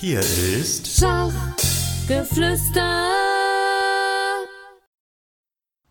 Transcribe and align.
Hier 0.00 0.20
ist 0.20 1.00
Schachgeflüster. 1.00 3.08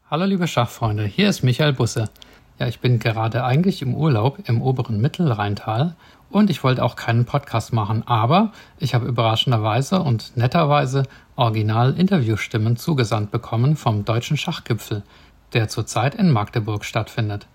Hallo 0.09 0.23
liebe 0.23 0.47
Schachfreunde, 0.47 1.03
hier 1.03 1.27
ist 1.27 1.43
Michael 1.43 1.73
Busse. 1.73 2.09
Ja, 2.57 2.67
ich 2.67 2.79
bin 2.79 2.99
gerade 2.99 3.43
eigentlich 3.43 3.81
im 3.81 3.93
Urlaub 3.93 4.47
im 4.47 4.61
oberen 4.61 5.01
Mittelrheintal 5.01 5.97
und 6.29 6.49
ich 6.49 6.63
wollte 6.63 6.83
auch 6.83 6.95
keinen 6.95 7.25
Podcast 7.25 7.73
machen, 7.73 8.07
aber 8.07 8.53
ich 8.79 8.95
habe 8.95 9.07
überraschenderweise 9.07 10.01
und 10.01 10.37
netterweise 10.37 11.03
Original-Interviewstimmen 11.35 12.77
zugesandt 12.77 13.31
bekommen 13.31 13.75
vom 13.75 14.05
Deutschen 14.05 14.37
Schachgipfel, 14.37 15.03
der 15.51 15.67
zurzeit 15.67 16.15
in 16.15 16.31
Magdeburg 16.31 16.85
stattfindet. 16.85 17.45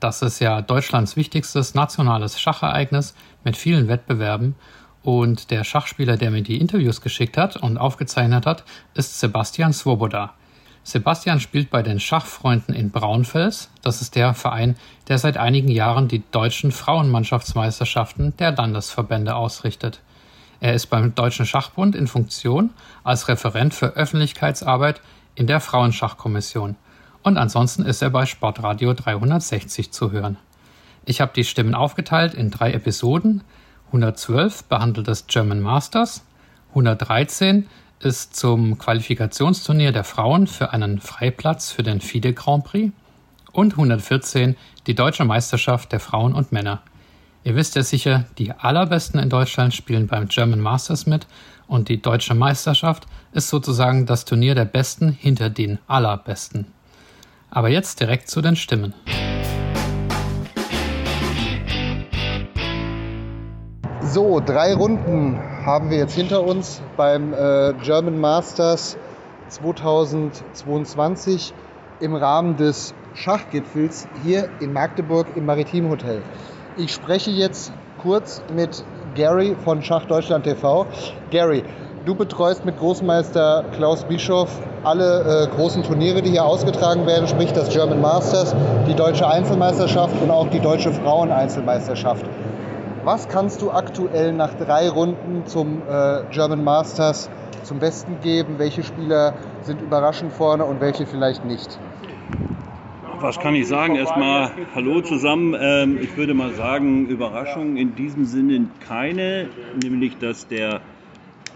Das 0.00 0.20
ist 0.20 0.40
ja 0.40 0.60
Deutschlands 0.60 1.16
wichtigstes 1.16 1.74
nationales 1.74 2.38
Schachereignis 2.38 3.14
mit 3.42 3.56
vielen 3.56 3.88
Wettbewerben 3.88 4.54
und 5.02 5.50
der 5.50 5.64
Schachspieler, 5.64 6.16
der 6.16 6.30
mir 6.30 6.42
die 6.42 6.58
Interviews 6.58 7.00
geschickt 7.00 7.36
hat 7.36 7.56
und 7.56 7.78
aufgezeichnet 7.78 8.46
hat, 8.46 8.64
ist 8.94 9.20
Sebastian 9.20 9.72
Svoboda. 9.72 10.34
Sebastian 10.82 11.38
spielt 11.40 11.68
bei 11.68 11.82
den 11.82 12.00
Schachfreunden 12.00 12.74
in 12.74 12.90
Braunfels. 12.90 13.70
Das 13.82 14.00
ist 14.00 14.14
der 14.14 14.32
Verein, 14.32 14.76
der 15.08 15.18
seit 15.18 15.36
einigen 15.36 15.68
Jahren 15.68 16.08
die 16.08 16.22
deutschen 16.30 16.72
Frauenmannschaftsmeisterschaften 16.72 18.34
der 18.38 18.52
Landesverbände 18.52 19.34
ausrichtet. 19.34 20.00
Er 20.60 20.74
ist 20.74 20.86
beim 20.86 21.14
Deutschen 21.14 21.46
Schachbund 21.46 21.94
in 21.94 22.06
Funktion 22.06 22.70
als 23.04 23.28
Referent 23.28 23.74
für 23.74 23.96
Öffentlichkeitsarbeit 23.96 25.00
in 25.34 25.46
der 25.46 25.60
Frauenschachkommission. 25.60 26.76
Und 27.22 27.36
ansonsten 27.36 27.84
ist 27.84 28.00
er 28.00 28.10
bei 28.10 28.26
Sportradio 28.26 28.94
360 28.94 29.92
zu 29.92 30.10
hören. 30.10 30.38
Ich 31.04 31.20
habe 31.20 31.32
die 31.34 31.44
Stimmen 31.44 31.74
aufgeteilt 31.74 32.34
in 32.34 32.50
drei 32.50 32.72
Episoden. 32.72 33.42
112 33.88 34.64
behandelt 34.64 35.08
das 35.08 35.26
German 35.26 35.60
Masters, 35.60 36.22
113 36.70 37.66
ist 38.00 38.36
zum 38.36 38.78
Qualifikationsturnier 38.78 39.92
der 39.92 40.04
Frauen 40.04 40.46
für 40.46 40.72
einen 40.72 41.00
Freiplatz 41.00 41.72
für 41.72 41.82
den 41.82 42.00
FIDE 42.00 42.32
Grand 42.32 42.64
Prix 42.64 42.92
und 43.52 43.72
114 43.72 44.56
die 44.86 44.94
deutsche 44.94 45.24
Meisterschaft 45.24 45.90
der 45.90 46.00
Frauen 46.00 46.34
und 46.34 46.52
Männer. 46.52 46.82
Ihr 47.44 47.56
wisst 47.56 47.76
ja 47.76 47.82
sicher, 47.82 48.26
die 48.36 48.52
allerbesten 48.52 49.18
in 49.18 49.30
Deutschland 49.30 49.74
spielen 49.74 50.06
beim 50.06 50.28
German 50.28 50.60
Masters 50.60 51.06
mit 51.06 51.26
und 51.66 51.88
die 51.88 52.00
deutsche 52.00 52.34
Meisterschaft 52.34 53.06
ist 53.32 53.48
sozusagen 53.48 54.06
das 54.06 54.24
Turnier 54.24 54.54
der 54.54 54.64
Besten 54.64 55.10
hinter 55.10 55.50
den 55.50 55.78
Allerbesten. 55.86 56.66
Aber 57.50 57.68
jetzt 57.68 58.00
direkt 58.00 58.28
zu 58.28 58.42
den 58.42 58.56
Stimmen. 58.56 58.94
So, 64.10 64.40
drei 64.40 64.72
Runden 64.72 65.38
haben 65.66 65.90
wir 65.90 65.98
jetzt 65.98 66.14
hinter 66.14 66.42
uns 66.42 66.80
beim 66.96 67.34
äh, 67.34 67.74
German 67.84 68.18
Masters 68.18 68.96
2022 69.48 71.52
im 72.00 72.14
Rahmen 72.14 72.56
des 72.56 72.94
Schachgipfels 73.12 74.08
hier 74.24 74.48
in 74.60 74.72
Magdeburg 74.72 75.26
im 75.36 75.44
Maritim 75.44 75.90
Hotel. 75.90 76.22
Ich 76.78 76.94
spreche 76.94 77.30
jetzt 77.30 77.70
kurz 78.00 78.40
mit 78.54 78.82
Gary 79.14 79.54
von 79.62 79.82
Schach 79.82 80.06
Deutschland 80.06 80.44
TV. 80.44 80.86
Gary, 81.30 81.62
du 82.06 82.14
betreust 82.14 82.64
mit 82.64 82.78
Großmeister 82.78 83.66
Klaus 83.76 84.04
Bischoff 84.04 84.58
alle 84.84 85.50
äh, 85.50 85.54
großen 85.54 85.82
Turniere, 85.82 86.22
die 86.22 86.30
hier 86.30 86.46
ausgetragen 86.46 87.06
werden, 87.06 87.28
sprich 87.28 87.52
das 87.52 87.68
German 87.68 88.00
Masters, 88.00 88.56
die 88.88 88.94
deutsche 88.94 89.28
Einzelmeisterschaft 89.28 90.14
und 90.22 90.30
auch 90.30 90.48
die 90.48 90.60
deutsche 90.60 90.92
Frauen-Einzelmeisterschaft. 90.92 92.24
Was 93.08 93.26
kannst 93.26 93.62
du 93.62 93.70
aktuell 93.70 94.34
nach 94.34 94.52
drei 94.52 94.86
Runden 94.90 95.46
zum 95.46 95.80
äh, 95.88 96.24
German 96.30 96.62
Masters 96.62 97.30
zum 97.62 97.78
Besten 97.78 98.20
geben? 98.20 98.58
Welche 98.58 98.82
Spieler 98.82 99.34
sind 99.62 99.80
überraschend 99.80 100.30
vorne 100.30 100.66
und 100.66 100.82
welche 100.82 101.06
vielleicht 101.06 101.42
nicht? 101.46 101.80
Was 103.18 103.38
kann 103.38 103.54
ich 103.54 103.66
sagen? 103.66 103.96
Erstmal 103.96 104.50
Hallo 104.74 105.00
zusammen. 105.00 105.56
Ähm, 105.58 105.98
ich 106.02 106.18
würde 106.18 106.34
mal 106.34 106.52
sagen, 106.52 107.06
Überraschung 107.06 107.78
in 107.78 107.94
diesem 107.94 108.26
Sinne 108.26 108.66
keine, 108.86 109.48
nämlich 109.82 110.18
dass 110.18 110.46
der 110.46 110.82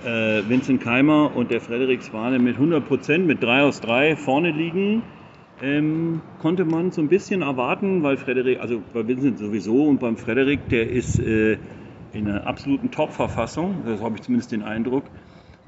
äh, 0.07 0.43
Vincent 0.49 0.83
Keimer 0.83 1.37
und 1.37 1.51
der 1.51 1.61
Frederik 1.61 2.03
Swane 2.03 2.39
mit 2.39 2.55
100 2.55 2.89
Prozent, 2.89 3.27
mit 3.27 3.43
3 3.43 3.65
aus 3.65 3.83
3 3.83 4.17
vorne 4.17 4.53
liegen 4.53 5.03
ähm, 5.63 6.21
konnte 6.41 6.65
man 6.65 6.91
so 6.91 7.01
ein 7.01 7.09
bisschen 7.09 7.43
erwarten, 7.43 8.03
weil 8.03 8.17
Frederik, 8.17 8.61
also 8.61 8.83
bei 8.93 9.07
Vincent 9.07 9.39
sowieso 9.39 9.85
und 9.85 10.01
beim 10.01 10.17
Frederik, 10.17 10.69
der 10.69 10.91
ist 10.91 11.21
äh, 11.21 11.57
in 12.13 12.29
einer 12.29 12.47
absoluten 12.47 12.91
Top-Verfassung, 12.91 13.77
das 13.87 14.03
habe 14.03 14.17
ich 14.17 14.23
zumindest 14.23 14.53
den 14.53 14.63
Eindruck. 14.63 15.05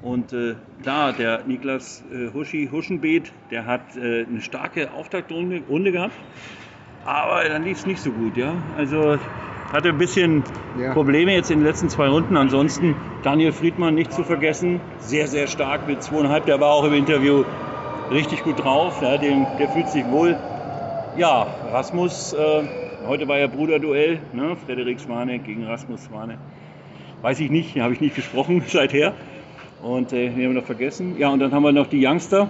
Und 0.02 0.32
äh, 0.32 0.56
klar, 0.82 1.12
der 1.12 1.44
Niklas 1.46 2.02
äh, 2.12 2.32
Huschi 2.34 2.68
Huschenbeet, 2.70 3.32
der 3.50 3.64
hat 3.64 3.96
äh, 3.96 4.26
eine 4.28 4.42
starke 4.42 4.92
Auftaktrunde 4.92 5.62
Runde 5.68 5.92
gehabt, 5.92 6.14
aber 7.06 7.48
dann 7.48 7.64
lief 7.64 7.78
es 7.78 7.86
nicht 7.86 8.00
so 8.00 8.10
gut, 8.10 8.36
ja. 8.36 8.52
Also 8.76 9.18
hatte 9.72 9.88
ein 9.90 9.98
bisschen 9.98 10.42
ja. 10.78 10.92
Probleme 10.92 11.32
jetzt 11.32 11.50
in 11.50 11.60
den 11.60 11.66
letzten 11.66 11.88
zwei 11.88 12.08
Runden. 12.08 12.36
Ansonsten 12.36 12.94
Daniel 13.22 13.52
Friedmann 13.52 13.94
nicht 13.94 14.12
zu 14.12 14.24
vergessen, 14.24 14.80
sehr, 14.98 15.26
sehr 15.26 15.46
stark 15.46 15.88
mit 15.88 16.02
zweieinhalb. 16.02 16.46
Der 16.46 16.60
war 16.60 16.70
auch 16.70 16.84
im 16.84 16.92
Interview 16.92 17.44
richtig 18.10 18.42
gut 18.44 18.62
drauf. 18.62 19.00
Ja, 19.02 19.16
dem, 19.18 19.46
der 19.58 19.68
fühlt 19.68 19.88
sich 19.88 20.08
wohl. 20.10 20.36
Ja, 21.16 21.46
Rasmus, 21.70 22.32
äh, 22.32 22.62
heute 23.06 23.28
war 23.28 23.38
ja 23.38 23.46
Bruderduell, 23.46 24.18
ne? 24.32 24.56
Frederik 24.66 24.98
Swane 25.00 25.38
gegen 25.38 25.64
Rasmus 25.64 26.04
Swane. 26.04 26.38
Weiß 27.22 27.40
ich 27.40 27.50
nicht, 27.50 27.78
habe 27.78 27.94
ich 27.94 28.00
nicht 28.00 28.16
gesprochen 28.16 28.62
seither. 28.68 29.14
Und 29.82 30.12
äh, 30.12 30.28
den 30.28 30.32
haben 30.32 30.38
wir 30.38 30.48
noch 30.60 30.64
vergessen. 30.64 31.16
Ja, 31.18 31.28
und 31.30 31.40
dann 31.40 31.52
haben 31.52 31.62
wir 31.62 31.72
noch 31.72 31.86
die 31.86 32.04
Youngster, 32.04 32.48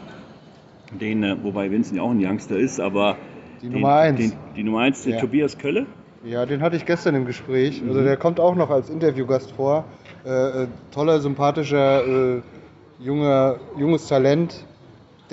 den, 0.92 1.22
äh, 1.22 1.36
wobei 1.42 1.70
Vincent 1.70 1.96
ja 1.96 2.02
auch 2.02 2.10
ein 2.10 2.24
Youngster 2.24 2.56
ist, 2.56 2.80
aber 2.80 3.16
die 3.60 3.66
den, 3.66 3.74
Nummer 3.74 3.96
1. 3.96 4.36
die 4.56 4.62
Nummer 4.62 4.80
1, 4.80 5.04
der 5.04 5.14
ja. 5.14 5.20
Tobias 5.20 5.58
Kölle. 5.58 5.86
Ja, 6.24 6.46
den 6.46 6.62
hatte 6.62 6.76
ich 6.76 6.86
gestern 6.86 7.14
im 7.14 7.26
Gespräch. 7.26 7.82
Also 7.86 8.00
mhm. 8.00 8.04
der 8.04 8.16
kommt 8.16 8.40
auch 8.40 8.54
noch 8.54 8.70
als 8.70 8.88
Interviewgast 8.88 9.52
vor. 9.52 9.84
Äh, 10.24 10.30
äh 10.30 10.66
toller, 10.90 11.20
sympathischer, 11.20 12.36
äh, 12.36 12.42
junger, 12.98 13.56
junges 13.76 14.08
Talent 14.08 14.64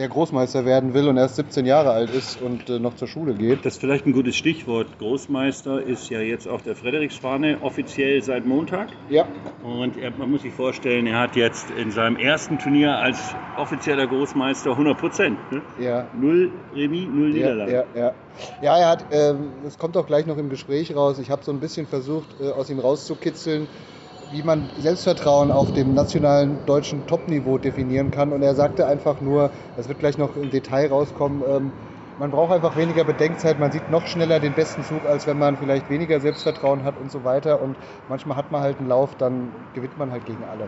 der 0.01 0.09
Großmeister 0.09 0.65
werden 0.65 0.95
will 0.95 1.07
und 1.07 1.17
erst 1.17 1.35
17 1.35 1.65
Jahre 1.65 1.91
alt 1.91 2.09
ist 2.09 2.41
und 2.41 2.69
äh, 2.69 2.79
noch 2.79 2.95
zur 2.95 3.07
Schule 3.07 3.35
geht. 3.35 3.63
Das 3.63 3.73
ist 3.73 3.79
vielleicht 3.79 4.07
ein 4.07 4.13
gutes 4.13 4.35
Stichwort. 4.35 4.87
Großmeister 4.97 5.83
ist 5.83 6.09
ja 6.09 6.19
jetzt 6.19 6.47
auch 6.47 6.59
der 6.61 6.75
Frederik 6.75 7.11
Swane 7.11 7.59
offiziell 7.61 8.21
seit 8.23 8.45
Montag. 8.47 8.89
Ja. 9.09 9.27
Und 9.63 9.97
er, 9.97 10.09
man 10.17 10.31
muss 10.31 10.41
sich 10.41 10.53
vorstellen, 10.53 11.05
er 11.05 11.19
hat 11.19 11.35
jetzt 11.35 11.69
in 11.71 11.91
seinem 11.91 12.17
ersten 12.17 12.57
Turnier 12.57 12.97
als 12.97 13.35
offizieller 13.57 14.07
Großmeister 14.07 14.71
100 14.71 14.97
Prozent. 14.97 15.51
Ne? 15.51 15.61
Ja. 15.79 16.07
Null 16.19 16.51
Remis, 16.73 17.07
null 17.07 17.29
Niederlage. 17.29 17.71
Ja, 17.71 17.85
ja, 17.93 18.13
ja. 18.63 18.77
er 18.77 18.89
hat, 18.89 19.13
äh, 19.13 19.35
das 19.63 19.77
kommt 19.77 19.95
auch 19.97 20.07
gleich 20.07 20.25
noch 20.25 20.37
im 20.37 20.49
Gespräch 20.49 20.95
raus. 20.95 21.19
Ich 21.19 21.29
habe 21.29 21.43
so 21.43 21.51
ein 21.51 21.59
bisschen 21.59 21.85
versucht, 21.85 22.27
äh, 22.41 22.49
aus 22.49 22.71
ihm 22.71 22.79
rauszukitzeln 22.79 23.67
wie 24.31 24.43
man 24.43 24.69
Selbstvertrauen 24.77 25.51
auf 25.51 25.73
dem 25.73 25.93
nationalen 25.93 26.57
deutschen 26.65 27.05
Topniveau 27.07 27.57
definieren 27.57 28.11
kann. 28.11 28.31
Und 28.31 28.41
er 28.41 28.55
sagte 28.55 28.87
einfach 28.87 29.19
nur, 29.21 29.51
das 29.75 29.87
wird 29.87 29.99
gleich 29.99 30.17
noch 30.17 30.35
im 30.35 30.49
Detail 30.49 30.87
rauskommen, 30.87 31.43
ähm, 31.47 31.71
man 32.21 32.29
braucht 32.29 32.53
einfach 32.53 32.77
weniger 32.77 33.03
Bedenkzeit, 33.03 33.59
man 33.59 33.71
sieht 33.71 33.89
noch 33.89 34.05
schneller 34.05 34.39
den 34.39 34.53
besten 34.53 34.83
Zug, 34.83 35.07
als 35.07 35.25
wenn 35.25 35.39
man 35.39 35.57
vielleicht 35.57 35.89
weniger 35.89 36.19
Selbstvertrauen 36.19 36.83
hat 36.83 36.93
und 37.01 37.09
so 37.09 37.23
weiter. 37.23 37.59
Und 37.59 37.77
manchmal 38.09 38.37
hat 38.37 38.51
man 38.51 38.61
halt 38.61 38.77
einen 38.77 38.89
Lauf, 38.89 39.15
dann 39.15 39.47
gewinnt 39.73 39.97
man 39.97 40.11
halt 40.11 40.27
gegen 40.27 40.43
alle. 40.43 40.67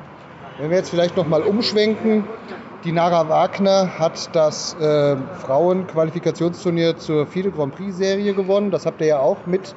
Wenn 0.57 0.71
wir 0.71 0.77
jetzt 0.77 0.89
vielleicht 0.89 1.15
nochmal 1.15 1.43
umschwenken, 1.43 2.23
die 2.83 2.91
Nara 2.91 3.29
Wagner 3.29 3.99
hat 3.99 4.35
das 4.35 4.73
äh, 4.79 5.15
Frauenqualifikationsturnier 5.15 6.97
zur 6.97 7.27
FIDE 7.27 7.51
Grand 7.51 7.75
Prix 7.75 7.97
Serie 7.97 8.33
gewonnen. 8.33 8.71
Das 8.71 8.87
habt 8.87 8.99
ihr 9.01 9.07
ja 9.07 9.19
auch 9.19 9.45
mit 9.45 9.75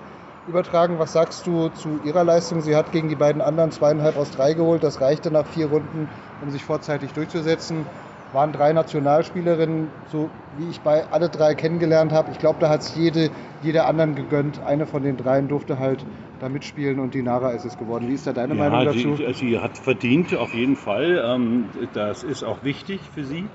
übertragen. 0.49 0.99
Was 0.99 1.12
sagst 1.12 1.47
du 1.47 1.69
zu 1.69 2.01
ihrer 2.05 2.25
Leistung? 2.25 2.61
Sie 2.61 2.77
hat 2.77 2.93
gegen 2.93 3.09
die 3.09 3.15
beiden 3.15 3.43
anderen 3.43 3.71
zweieinhalb 3.71 4.17
aus 4.17 4.31
drei 4.31 4.54
geholt. 4.54 4.83
Das 4.83 5.01
reichte 5.01 5.31
nach 5.31 5.47
vier 5.47 5.66
Runden, 5.66 6.09
um 6.43 6.51
sich 6.51 6.65
vorzeitig 6.65 7.13
durchzusetzen. 7.13 7.87
Waren 8.33 8.53
drei 8.53 8.72
Nationalspielerinnen, 8.72 9.89
so 10.10 10.28
wie 10.59 10.69
ich 10.69 10.81
bei 10.81 11.04
alle 11.10 11.28
drei 11.28 11.54
kennengelernt 11.54 12.13
habe. 12.13 12.31
Ich 12.33 12.39
glaube, 12.39 12.59
da 12.60 12.69
hat 12.69 12.81
es 12.81 12.95
jede, 12.95 13.31
jeder 13.63 13.87
anderen 13.87 14.15
gegönnt. 14.15 14.60
Eine 14.66 14.87
von 14.87 15.03
den 15.03 15.16
dreien 15.16 15.48
durfte 15.48 15.78
halt 15.78 16.04
da 16.41 16.48
mitspielen 16.48 16.98
und 16.98 17.15
die 17.15 17.22
Nara 17.22 17.53
ist 17.53 17.65
es 17.65 17.78
geworden. 17.78 18.09
Wie 18.09 18.15
ist 18.15 18.27
da 18.27 18.33
deine 18.33 18.54
ja, 18.54 18.69
Meinung 18.69 18.84
dazu? 18.84 19.16
Sie, 19.16 19.33
sie, 19.33 19.59
hat 19.59 19.78
verdient, 19.78 20.34
auf 20.34 20.53
jeden 20.54 20.77
Fall. 20.77 21.22
Ähm, 21.25 21.66
das 21.95 22.25
ist 22.25 22.43
auch 22.43 22.63
wichtig 22.63 23.01
für 23.15 23.25
sie, 23.25 23.47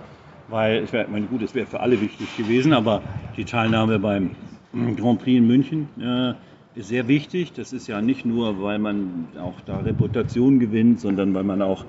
weil, 0.47 0.83
ich 0.83 0.93
meine, 0.93 1.27
gut, 1.27 1.43
es 1.43 1.53
wäre 1.53 1.67
für 1.67 1.81
alle 1.81 2.01
wichtig 2.01 2.35
gewesen, 2.37 2.73
aber 2.73 3.01
die 3.37 3.45
Teilnahme 3.45 3.99
beim 3.99 4.31
Grand 4.73 5.19
Prix 5.19 5.37
in 5.37 5.47
München 5.47 5.89
äh, 5.99 6.33
sehr 6.75 7.07
wichtig. 7.07 7.53
Das 7.53 7.73
ist 7.73 7.87
ja 7.87 8.01
nicht 8.01 8.25
nur, 8.25 8.61
weil 8.61 8.79
man 8.79 9.27
auch 9.39 9.59
da 9.65 9.79
Reputation 9.79 10.59
gewinnt, 10.59 10.99
sondern 10.99 11.33
weil 11.33 11.43
man 11.43 11.61
auch, 11.61 11.85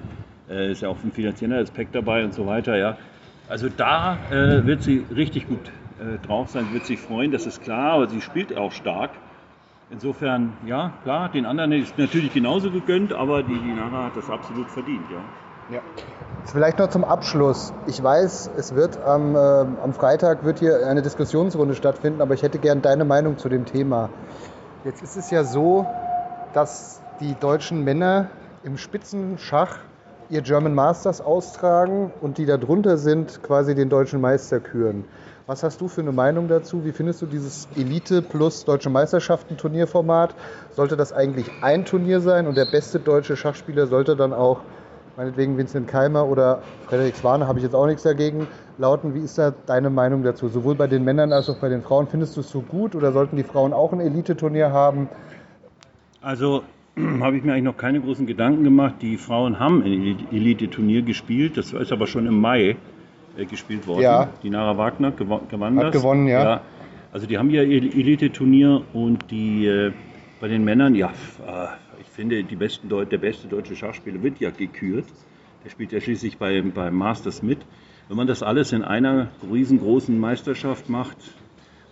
äh, 0.49 0.73
ist 0.73 0.83
ja 0.83 0.89
auch 0.89 0.97
ein 1.05 1.13
finanzieller 1.13 1.59
Aspekt 1.59 1.95
dabei 1.95 2.25
und 2.25 2.35
so 2.35 2.47
weiter. 2.47 2.77
Ja. 2.77 2.97
Also 3.49 3.69
da 3.69 4.19
äh, 4.31 4.65
wird 4.67 4.83
sie 4.83 5.05
richtig 5.15 5.49
gut 5.49 5.71
äh, 6.01 6.25
drauf 6.27 6.51
sein, 6.51 6.73
wird 6.73 6.87
sich 6.87 6.99
freuen, 6.99 7.31
das 7.31 7.47
ist 7.47 7.63
klar, 7.63 7.93
aber 7.93 8.09
sie 8.09 8.21
spielt 8.21 8.57
auch 8.57 8.73
stark. 8.73 9.11
insofern, 9.91 10.55
ja, 10.67 10.93
klar, 11.03 11.29
den 11.29 11.45
anderen 11.45 11.73
ist 11.73 11.99
natürlich 11.99 12.33
genauso 12.33 12.71
gegönnt, 12.71 13.13
aber 13.13 13.43
die 13.43 13.59
Dinara 13.59 14.07
hat 14.07 14.17
das 14.17 14.31
absolut 14.31 14.71
verdient, 14.71 15.05
ja. 15.11 15.77
Ja. 15.77 15.81
Vielleicht 16.47 16.79
noch 16.79 16.89
zum 16.89 17.05
Abschluss. 17.05 17.73
Ich 17.87 18.03
weiß, 18.03 18.51
es 18.57 18.75
wird 18.75 18.99
am, 19.05 19.37
äh, 19.37 19.39
am 19.39 19.93
Freitag 19.93 20.45
wird 20.45 20.59
hier 20.59 20.87
eine 20.89 21.03
Diskussionsrunde 21.03 21.75
stattfinden, 21.75 22.21
aber 22.21 22.35
ich 22.35 22.43
hätte 22.43 22.59
gern 22.59 22.83
deine 22.83 23.05
Meinung 23.05 23.39
zu 23.39 23.49
dem 23.49 23.65
Thema. 23.65 24.09
Jetzt 24.85 25.01
ist 25.01 25.17
es 25.17 25.31
ja 25.31 25.45
so, 25.45 25.87
dass 26.55 27.01
die 27.21 27.37
deutschen 27.39 27.85
Männer 27.85 28.31
im 28.65 28.77
Spitzenschach 28.77 29.79
ihr 30.29 30.43
German 30.43 30.75
Masters 30.75 31.21
austragen 31.21 32.11
und 32.21 32.37
die 32.37 32.47
da 32.47 32.57
drunter 32.57 32.97
sind, 32.97 33.45
quasi 33.45 33.77
den 33.77 33.89
deutschen 33.89 34.21
Meister 34.21 34.59
küren. 34.59 35.05
Was 35.47 35.63
hast 35.63 35.81
du 35.81 35.87
für 35.87 36.01
eine 36.01 36.11
Meinung 36.11 36.49
dazu? 36.49 36.85
Wie 36.85 36.91
findest 36.91 37.23
du 37.23 37.27
dieses 37.27 37.69
Elite 37.77 38.23
plus 38.23 38.65
Deutsche 38.65 38.91
Meisterschaften 38.91 39.57
Turnierformat? 39.57 40.35
Sollte 40.75 40.97
das 40.97 41.13
eigentlich 41.13 41.47
ein 41.61 41.85
Turnier 41.85 42.21
sein 42.21 42.49
und 42.49 42.57
der 42.57 42.65
beste 42.65 42.99
deutsche 42.99 43.37
Schachspieler 43.37 43.87
sollte 43.87 44.17
dann 44.17 44.33
auch, 44.33 44.63
meinetwegen 45.17 45.59
Vincent 45.59 45.87
Keimer 45.87 46.27
oder 46.27 46.61
Frederik 46.89 47.15
Swane, 47.15 47.47
habe 47.47 47.61
ich 47.61 47.65
jetzt 47.65 47.75
auch 47.75 47.87
nichts 47.87 48.03
dagegen, 48.03 48.49
lauten? 48.79 49.15
Wie 49.15 49.21
ist 49.21 49.39
da 49.39 49.53
deine 49.67 49.91
Meinung 49.91 50.23
dazu? 50.23 50.49
Sowohl 50.49 50.75
bei 50.75 50.87
den 50.87 51.05
Männern 51.05 51.33
als 51.33 51.49
auch 51.49 51.59
bei 51.59 51.69
den 51.69 51.83
Frauen. 51.83 52.07
Findest 52.07 52.37
du 52.37 52.41
es 52.41 52.51
so 52.51 52.61
gut 52.61 52.95
oder 52.95 53.13
sollten 53.13 53.37
die 53.37 53.43
Frauen 53.43 53.73
auch 53.73 53.93
ein 53.93 54.01
Elite-Turnier 54.01 54.73
haben? 54.73 55.09
Also 56.21 56.63
habe 57.21 57.37
ich 57.37 57.45
mir 57.45 57.53
eigentlich 57.53 57.65
noch 57.65 57.77
keine 57.77 58.01
großen 58.01 58.27
Gedanken 58.27 58.65
gemacht. 58.65 58.97
Die 59.01 59.17
Frauen 59.17 59.59
haben 59.59 59.83
ein 59.83 60.27
Elite-Turnier 60.31 61.03
gespielt. 61.03 61.57
Das 61.57 61.73
ist 61.73 61.93
aber 61.93 62.07
schon 62.07 62.27
im 62.27 62.41
Mai 62.41 62.77
äh, 63.37 63.45
gespielt 63.45 63.87
worden. 63.87 64.03
Ja. 64.03 64.29
Die 64.43 64.51
Nara 64.51 64.77
Wagner 64.77 65.11
gewo 65.11 65.41
gewann 65.49 65.79
Hat 65.79 65.87
das. 65.87 65.93
gewonnen, 65.93 66.27
ja. 66.27 66.61
Also 67.13 67.27
die 67.27 67.37
haben 67.39 67.51
ja 67.51 67.63
ihr 67.63 67.83
Elite-Turnier 67.83 68.83
und 68.95 69.31
die 69.31 69.67
äh, 69.67 69.93
bei 70.41 70.49
den 70.49 70.65
Männern, 70.65 70.95
ja, 70.95 71.13
äh, 71.47 71.67
ich 72.01 72.09
finde, 72.09 72.43
die 72.43 72.57
besten 72.57 72.89
Deu 72.89 73.05
der 73.05 73.19
beste 73.19 73.49
deutsche 73.49 73.77
Schachspieler 73.77 74.23
wird 74.23 74.41
ja 74.41 74.51
gekürt. 74.51 75.05
Der 75.65 75.71
spielt 75.71 75.93
ja 75.93 76.01
schließlich 76.01 76.39
bei, 76.39 76.61
beim 76.63 76.95
Masters 76.95 77.43
mit. 77.43 77.59
Wenn 78.13 78.19
man 78.19 78.27
das 78.27 78.43
alles 78.43 78.73
in 78.73 78.83
einer 78.83 79.29
riesengroßen 79.51 80.21
Meisterschaft 80.21 80.91
macht, 80.91 81.17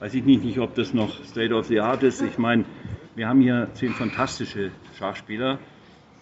weiß 0.01 0.13
ich 0.13 0.23
nicht, 0.23 0.59
ob 0.59 0.75
das 0.75 0.93
noch 0.93 1.25
State 1.25 1.55
of 1.55 1.69
the 1.69 1.81
Art 1.81 2.03
ist. 2.03 2.21
Ich 2.21 2.37
meine, 2.37 2.67
wir 3.15 3.27
haben 3.27 3.41
hier 3.41 3.69
zehn 3.73 3.95
fantastische 3.95 4.71
Schachspieler 4.99 5.59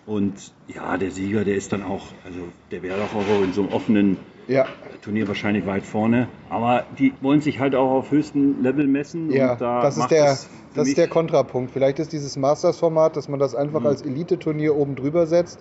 und 0.07 0.35
ja, 0.69 0.97
der 0.99 1.11
Sieger, 1.11 1.43
der 1.43 1.57
ist 1.57 1.73
dann 1.73 1.83
auch, 1.83 2.05
also 2.25 2.39
der 2.71 2.85
wäre 2.85 2.97
doch 2.97 3.13
auch 3.13 3.43
in 3.43 3.53
so 3.53 3.63
einem 3.63 3.73
offenen 3.73 4.17
Ja, 4.47 4.67
Turnier 5.03 5.27
wahrscheinlich 5.27 5.67
weit 5.67 5.83
vorne. 5.83 6.29
Aber 6.49 6.85
die 6.97 7.13
wollen 7.21 7.41
sich 7.41 7.59
halt 7.59 7.75
auch 7.75 7.91
auf 7.91 8.13
höchstem 8.13 8.63
Level 8.63 8.87
messen. 8.87 9.33
ja. 9.33 9.55
und 9.55 9.61
da 9.61 9.83
das 9.83 9.99
ist 9.99 10.13
der, 10.13 10.39
das 10.79 10.89
ist 10.89 10.99
der 10.99 11.09
Kontrapunkt. 11.09 11.71
Vielleicht 11.73 11.99
ist 11.99 12.13
dieses 12.13 12.37
Masters-Format, 12.37 13.17
dass 13.17 13.29
man 13.29 13.39
das 13.39 13.55
einfach 13.55 13.81
Mhm. 13.81 13.87
als 13.87 14.03
Elite-Turnier 14.03 14.75
oben 14.75 14.97
drüber 14.97 15.27
setzt 15.27 15.59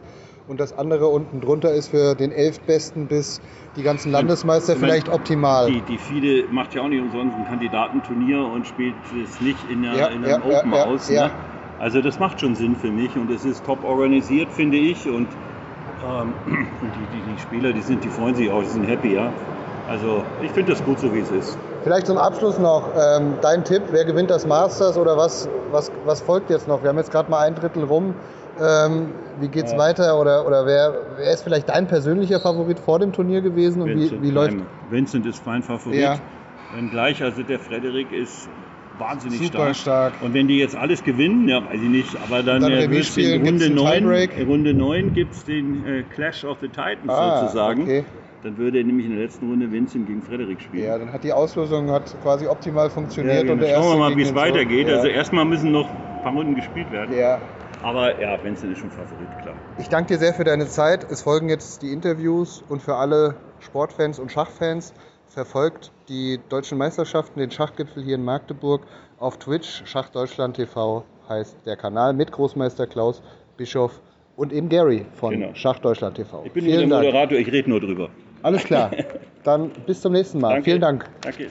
und 0.48 0.60
das 0.60 0.78
andere 0.78 1.08
unten 1.08 1.42
drunter 1.42 1.74
ist 1.74 1.90
für 1.90 2.16
den 2.16 2.32
Elfbesten 2.32 3.08
bis 3.08 3.42
die 3.76 3.84
ganzen 3.84 4.12
Landesmeister 4.12 4.76
meine, 4.76 4.86
vielleicht 4.86 5.10
optimal. 5.10 5.68
Die, 5.68 5.82
die 5.82 5.98
FIDE 5.98 6.46
macht 6.52 6.74
ja 6.74 6.82
auch 6.82 6.88
nicht 6.88 7.02
umsonst 7.02 7.36
ein 7.38 7.48
Kandidatenturnier 7.48 8.40
und 8.40 8.66
spielt 8.66 8.96
es 9.24 9.42
nicht 9.42 9.60
in, 9.70 9.86
einer, 9.86 9.98
Ja, 9.98 10.08
in 10.08 10.24
einem 10.24 10.42
ja, 10.42 10.60
Open 10.60 10.74
ja, 10.74 10.86
aus. 10.86 11.10
Ne? 11.10 11.32
Also 11.80 12.02
das 12.02 12.20
macht 12.20 12.40
schon 12.42 12.56
Sinn 12.56 12.76
für 12.76 12.90
mich 12.90 13.16
und 13.16 13.30
es 13.32 13.46
ist 13.46 13.64
top 13.66 13.84
organisiert, 13.84 14.48
finde 14.52 14.78
ich. 14.78 15.08
Und, 15.08 15.28
ähm, 16.04 16.34
und 16.82 16.92
die, 16.96 17.18
die, 17.18 17.34
die 17.34 17.42
Spieler, 17.42 17.74
die 17.74 17.82
sind, 17.82 18.04
die 18.04 18.10
freuen 18.10 18.36
sich 18.36 18.50
auch, 18.50 18.62
die 18.62 18.70
sind 18.70 18.88
happy, 18.88 19.14
ja. 19.14 19.32
Also 19.90 20.24
ich 20.44 20.52
finde 20.52 20.72
das 20.72 20.84
gut 20.84 21.00
so, 21.00 21.14
wie 21.14 21.20
es 21.20 21.32
ist. 21.32 21.58
Vielleicht 21.84 22.08
zum 22.08 22.18
Abschluss 22.18 22.60
noch 22.60 22.90
ähm, 22.98 23.36
dein 23.42 23.64
Tipp, 23.64 23.84
wer 23.92 24.04
gewinnt 24.06 24.30
das 24.30 24.46
Masters 24.46 24.98
oder 24.98 25.16
was, 25.16 25.48
was, 25.72 25.92
was 26.06 26.22
folgt 26.22 26.50
jetzt 26.50 26.68
noch? 26.68 26.82
Wir 26.84 26.90
haben 26.90 26.98
jetzt 26.98 27.12
gerade 27.12 27.30
mal 27.30 27.46
ein 27.46 27.56
Drittel 27.56 27.84
rum. 27.84 28.14
Ähm, 28.60 29.14
wie 29.40 29.48
geht's 29.50 29.72
Ja. 29.72 29.78
weiter 29.78 30.20
oder, 30.20 30.46
oder 30.48 30.66
wer, 30.66 30.94
wer 31.18 31.32
ist 31.32 31.44
vielleicht 31.44 31.70
dein 31.70 31.88
persönlicher 31.88 32.40
Favorit 32.40 32.80
vor 32.80 32.98
dem 33.00 33.14
Turnier 33.14 33.42
gewesen 33.42 33.84
und 33.84 33.90
wie, 33.90 34.02
Vincent, 34.02 34.24
wie 34.24 34.32
läuft 34.32 34.50
Keimer. 34.58 34.66
Vincent 34.90 35.26
ist 35.28 35.46
mein 35.46 35.62
Favorit. 35.62 36.00
Ja. 36.00 36.16
Wenn 36.72 36.90
gleich, 36.90 37.24
also 37.24 37.44
der 37.44 37.60
Frederik 37.60 38.12
ist 38.12 38.50
wahnsinnig 39.00 39.40
Super 39.40 39.74
stark. 39.74 39.76
stark. 39.76 40.14
Und 40.22 40.34
wenn 40.34 40.48
die 40.48 40.58
jetzt 40.60 40.76
alles 40.76 41.04
gewinnen, 41.04 41.48
ja, 41.48 41.64
weiß 41.64 41.76
ich 41.82 41.90
nicht, 41.90 42.16
aber 42.24 42.44
dann, 42.44 42.62
Dann 42.62 42.72
äh, 42.72 42.84
in 42.86 42.92
Runde 42.92 42.98
gibt's 42.98 43.18
einen 43.66 43.76
9, 43.76 43.94
Tiebreak? 44.00 44.38
in 44.38 44.48
Runde 44.48 44.74
9 44.74 45.14
gibt 45.14 45.34
es 45.34 45.44
den 45.46 45.86
äh, 45.86 46.04
Clash 46.14 46.44
of 46.46 46.58
the 46.62 46.68
Titans 46.68 47.10
Ah, 47.10 47.42
sozusagen. 47.42 47.84
okay. 47.84 48.04
Dann 48.44 48.58
würde 48.58 48.84
nämlich 48.84 49.08
in 49.08 49.14
der 49.16 49.24
letzten 49.24 49.50
Runde 49.50 49.72
Vincent 49.72 50.08
gegen 50.08 50.22
Frederik 50.22 50.62
spielen. 50.62 50.86
Ja, 50.86 50.98
dann 50.98 51.12
hat 51.12 51.24
die 51.24 51.34
Auslosung 51.34 51.90
hat 51.92 52.16
quasi 52.22 52.48
optimal 52.48 52.90
funktioniert 52.90 53.36
Ja, 53.36 53.42
genau. 53.42 53.54
und 53.54 53.62
der 53.62 53.76
Schauen 53.76 53.94
wir 53.94 53.98
mal, 54.10 54.16
wie 54.16 54.22
es 54.22 54.36
weitergeht. 54.36 54.88
Ja. 54.88 54.96
Also 54.98 55.08
erstmal 55.08 55.44
müssen 55.46 55.72
noch 55.72 55.90
ein 55.90 56.22
paar 56.24 56.34
Runden 56.34 56.56
gespielt 56.56 56.92
werden. 56.92 57.18
ja. 57.18 57.40
Aber 57.84 58.20
ja, 58.20 58.44
Vincent 58.44 58.72
ist 58.74 58.80
schon 58.80 58.90
Favorit, 58.90 59.28
klar. 59.44 59.54
Ich 59.78 59.88
danke 59.88 60.14
dir 60.14 60.18
sehr 60.20 60.34
für 60.34 60.44
deine 60.44 60.68
Zeit. 60.68 61.06
Es 61.12 61.22
folgen 61.22 61.48
jetzt 61.48 61.84
die 61.84 61.92
Interviews 61.94 62.64
und 62.70 62.82
für 62.82 62.96
alle 62.96 63.36
Sportfans 63.60 64.18
und 64.18 64.32
Schachfans 64.32 64.94
verfolgt 65.28 65.92
die 66.10 66.40
deutschen 66.50 66.78
Meisterschaften, 66.78 67.40
den 67.40 67.52
Schachgipfel 67.52 68.04
hier 68.04 68.16
in 68.16 68.24
Magdeburg 68.24 68.84
auf 69.20 69.38
Twitch. 69.38 69.84
Schachdeutschland 69.86 70.56
TV 70.56 71.04
heißt 71.28 71.58
der 71.66 71.76
Kanal 71.76 72.14
mit 72.14 72.32
Großmeister 72.32 72.88
Klaus 72.88 73.22
Bischof 73.58 74.02
und 74.36 74.54
eben 74.54 74.70
Gary 74.70 75.06
von 75.16 75.32
Genau. 75.34 75.54
Schachdeutschland 75.54 76.16
TV. 76.16 76.44
Ich 76.46 76.54
bin 76.54 76.64
nur 76.66 76.74
Vielen 76.74 76.90
der 76.90 77.00
Dank. 77.00 77.14
Moderator, 77.14 77.38
ich 77.40 77.52
rede 77.52 77.70
nur 77.70 77.80
drüber. 77.82 78.10
Alles 78.44 78.64
klar. 78.64 78.92
Dann 79.44 79.72
bis 79.86 80.02
zum 80.02 80.14
nächsten 80.14 80.40
Mal. 80.40 80.50
Danke. 80.50 80.64
Vielen 80.66 80.82
Dank. 80.82 81.10
Danke. 81.22 81.50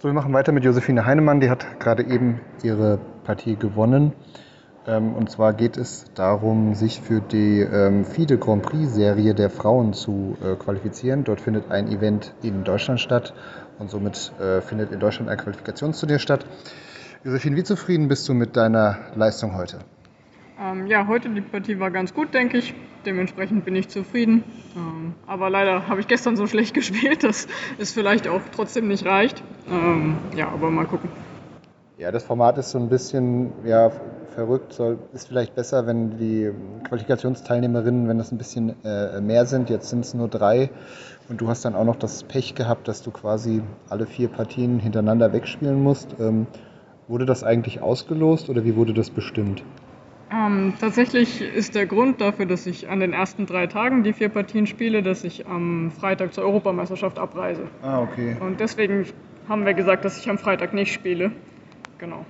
So, 0.00 0.08
wir 0.08 0.12
machen 0.14 0.32
weiter 0.32 0.50
mit 0.52 0.64
Josephine 0.64 1.06
Heinemann. 1.06 1.40
Die 1.40 1.48
hat 1.48 1.78
gerade 1.78 2.02
eben 2.02 2.40
ihre 2.62 2.98
Partie 3.24 3.54
gewonnen. 3.56 4.12
Ähm, 4.86 5.14
Und 5.14 5.30
zwar 5.30 5.52
geht 5.52 5.76
es 5.76 6.06
darum, 6.14 6.74
sich 6.74 7.00
für 7.00 7.20
die 7.20 7.60
ähm, 7.60 8.04
FIDE 8.04 8.36
Grand 8.36 8.62
Prix 8.62 8.92
Serie 8.92 9.34
der 9.34 9.48
Frauen 9.48 9.92
zu 9.92 10.36
äh, 10.42 10.56
qualifizieren. 10.56 11.24
Dort 11.24 11.40
findet 11.40 11.70
ein 11.70 11.88
Event 11.88 12.34
in 12.42 12.64
Deutschland 12.64 13.00
statt 13.00 13.32
und 13.78 13.90
somit 13.90 14.32
äh, 14.40 14.60
findet 14.60 14.90
in 14.90 14.98
Deutschland 14.98 15.30
ein 15.30 15.38
Qualifikationsturnier 15.38 16.18
statt. 16.18 16.46
Josephine, 17.24 17.56
wie 17.56 17.62
zufrieden 17.62 18.08
bist 18.08 18.28
du 18.28 18.34
mit 18.34 18.56
deiner 18.56 18.98
Leistung 19.14 19.56
heute? 19.56 19.78
Ähm, 20.60 20.88
ja, 20.88 21.06
heute 21.06 21.28
die 21.28 21.40
Partie 21.40 21.78
war 21.78 21.92
ganz 21.92 22.12
gut, 22.12 22.34
denke 22.34 22.58
ich. 22.58 22.74
Dementsprechend 23.06 23.64
bin 23.64 23.76
ich 23.76 23.88
zufrieden. 23.88 24.42
Ähm, 24.76 25.14
aber 25.26 25.48
leider 25.48 25.88
habe 25.88 26.00
ich 26.00 26.08
gestern 26.08 26.36
so 26.36 26.48
schlecht 26.48 26.74
gespielt, 26.74 27.22
dass 27.22 27.46
es 27.78 27.92
vielleicht 27.92 28.26
auch 28.26 28.40
trotzdem 28.54 28.88
nicht 28.88 29.06
reicht. 29.06 29.42
Ähm, 29.70 30.16
ja, 30.36 30.48
aber 30.48 30.70
mal 30.70 30.86
gucken. 30.86 31.08
Ja, 31.98 32.10
das 32.10 32.24
Format 32.24 32.58
ist 32.58 32.70
so 32.70 32.78
ein 32.78 32.88
bisschen 32.88 33.52
ja, 33.64 33.92
verrückt. 34.32 34.72
Soll, 34.72 34.98
ist 35.12 35.28
vielleicht 35.28 35.54
besser, 35.54 35.86
wenn 35.86 36.18
die 36.18 36.50
Qualifikationsteilnehmerinnen, 36.88 38.08
wenn 38.08 38.18
das 38.18 38.32
ein 38.32 38.38
bisschen 38.38 38.74
äh, 38.84 39.20
mehr 39.20 39.46
sind. 39.46 39.70
Jetzt 39.70 39.90
sind 39.90 40.04
es 40.04 40.14
nur 40.14 40.28
drei. 40.28 40.70
Und 41.28 41.40
du 41.40 41.48
hast 41.48 41.64
dann 41.64 41.74
auch 41.74 41.84
noch 41.84 41.96
das 41.96 42.24
Pech 42.24 42.54
gehabt, 42.54 42.88
dass 42.88 43.02
du 43.02 43.10
quasi 43.10 43.62
alle 43.88 44.06
vier 44.06 44.28
Partien 44.28 44.80
hintereinander 44.80 45.32
wegspielen 45.32 45.82
musst. 45.82 46.16
Ähm, 46.20 46.46
wurde 47.08 47.26
das 47.26 47.44
eigentlich 47.44 47.80
ausgelost 47.80 48.48
oder 48.48 48.64
wie 48.64 48.76
wurde 48.76 48.94
das 48.94 49.10
bestimmt? 49.10 49.62
Ähm, 50.32 50.72
tatsächlich 50.80 51.42
ist 51.42 51.74
der 51.74 51.86
Grund 51.86 52.20
dafür, 52.20 52.46
dass 52.46 52.66
ich 52.66 52.88
an 52.88 53.00
den 53.00 53.12
ersten 53.12 53.44
drei 53.44 53.66
Tagen 53.66 54.02
die 54.02 54.14
vier 54.14 54.30
Partien 54.30 54.66
spiele, 54.66 55.02
dass 55.02 55.24
ich 55.24 55.46
am 55.46 55.90
Freitag 55.90 56.32
zur 56.32 56.44
Europameisterschaft 56.44 57.18
abreise. 57.18 57.64
Ah, 57.82 58.00
okay. 58.00 58.36
Und 58.40 58.60
deswegen 58.60 59.06
haben 59.48 59.66
wir 59.66 59.74
gesagt, 59.74 60.04
dass 60.04 60.18
ich 60.18 60.30
am 60.30 60.38
Freitag 60.38 60.72
nicht 60.72 60.92
spiele. 60.92 61.32
Genau. 61.98 62.24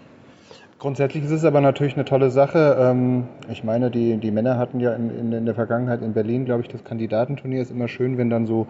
Grundsätzlich 0.83 1.23
ist 1.23 1.31
es 1.31 1.45
aber 1.45 1.61
natürlich 1.61 1.95
eine 1.95 2.05
tolle 2.05 2.33
Sache. 2.33 2.77
Ähm, 2.77 3.29
Ich 3.49 3.63
meine, 3.63 3.89
die, 3.89 4.17
die 4.17 4.33
Männer 4.33 4.59
hatten 4.59 4.81
ja 4.81 4.93
in, 4.95 5.17
in, 5.17 5.33
in 5.33 5.45
der 5.45 5.55
Vergangenheit 5.55 6.03
in 6.03 6.13
Berlin, 6.13 6.45
glaube 6.45 6.63
ich, 6.63 6.69
das 6.69 6.83
Kandidatenturnier. 6.83 7.63
Ist 7.63 7.71
immer 7.71 7.87
schön, 7.87 8.19
wenn 8.19 8.31
dann 8.31 8.47
so 8.47 8.67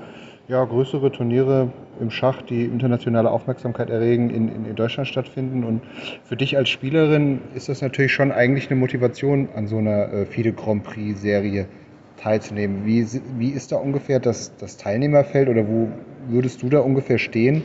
ja, 0.46 0.62
größere 0.62 1.10
Turniere 1.10 1.72
im 2.00 2.10
Schach, 2.10 2.42
die 2.42 2.66
internationale 2.66 3.30
Aufmerksamkeit 3.30 3.88
erregen, 3.88 4.28
in, 4.28 4.66
in, 4.66 4.74
Deutschland 4.74 5.08
stattfinden. 5.08 5.64
Und 5.64 5.80
für 6.22 6.36
dich 6.36 6.58
als 6.58 6.68
Spielerin 6.68 7.40
ist 7.54 7.70
das 7.70 7.80
natürlich 7.80 8.12
schon 8.12 8.30
eigentlich 8.30 8.70
eine 8.70 8.78
Motivation, 8.78 9.48
an 9.56 9.66
so 9.66 9.78
einer 9.78 10.12
äh, 10.12 10.26
FIDE 10.26 10.52
Grand 10.52 10.84
Prix 10.84 11.18
Serie 11.18 11.64
teilzunehmen. 12.18 12.84
Wie, 12.84 13.06
wie 13.38 13.48
ist 13.48 13.72
da 13.72 13.76
ungefähr 13.76 14.20
das, 14.20 14.54
das 14.58 14.76
Teilnehmerfeld 14.76 15.48
oder 15.48 15.66
wo 15.66 15.88
würdest 16.28 16.62
du 16.62 16.68
da 16.68 16.80
ungefähr 16.80 17.16
stehen? 17.16 17.62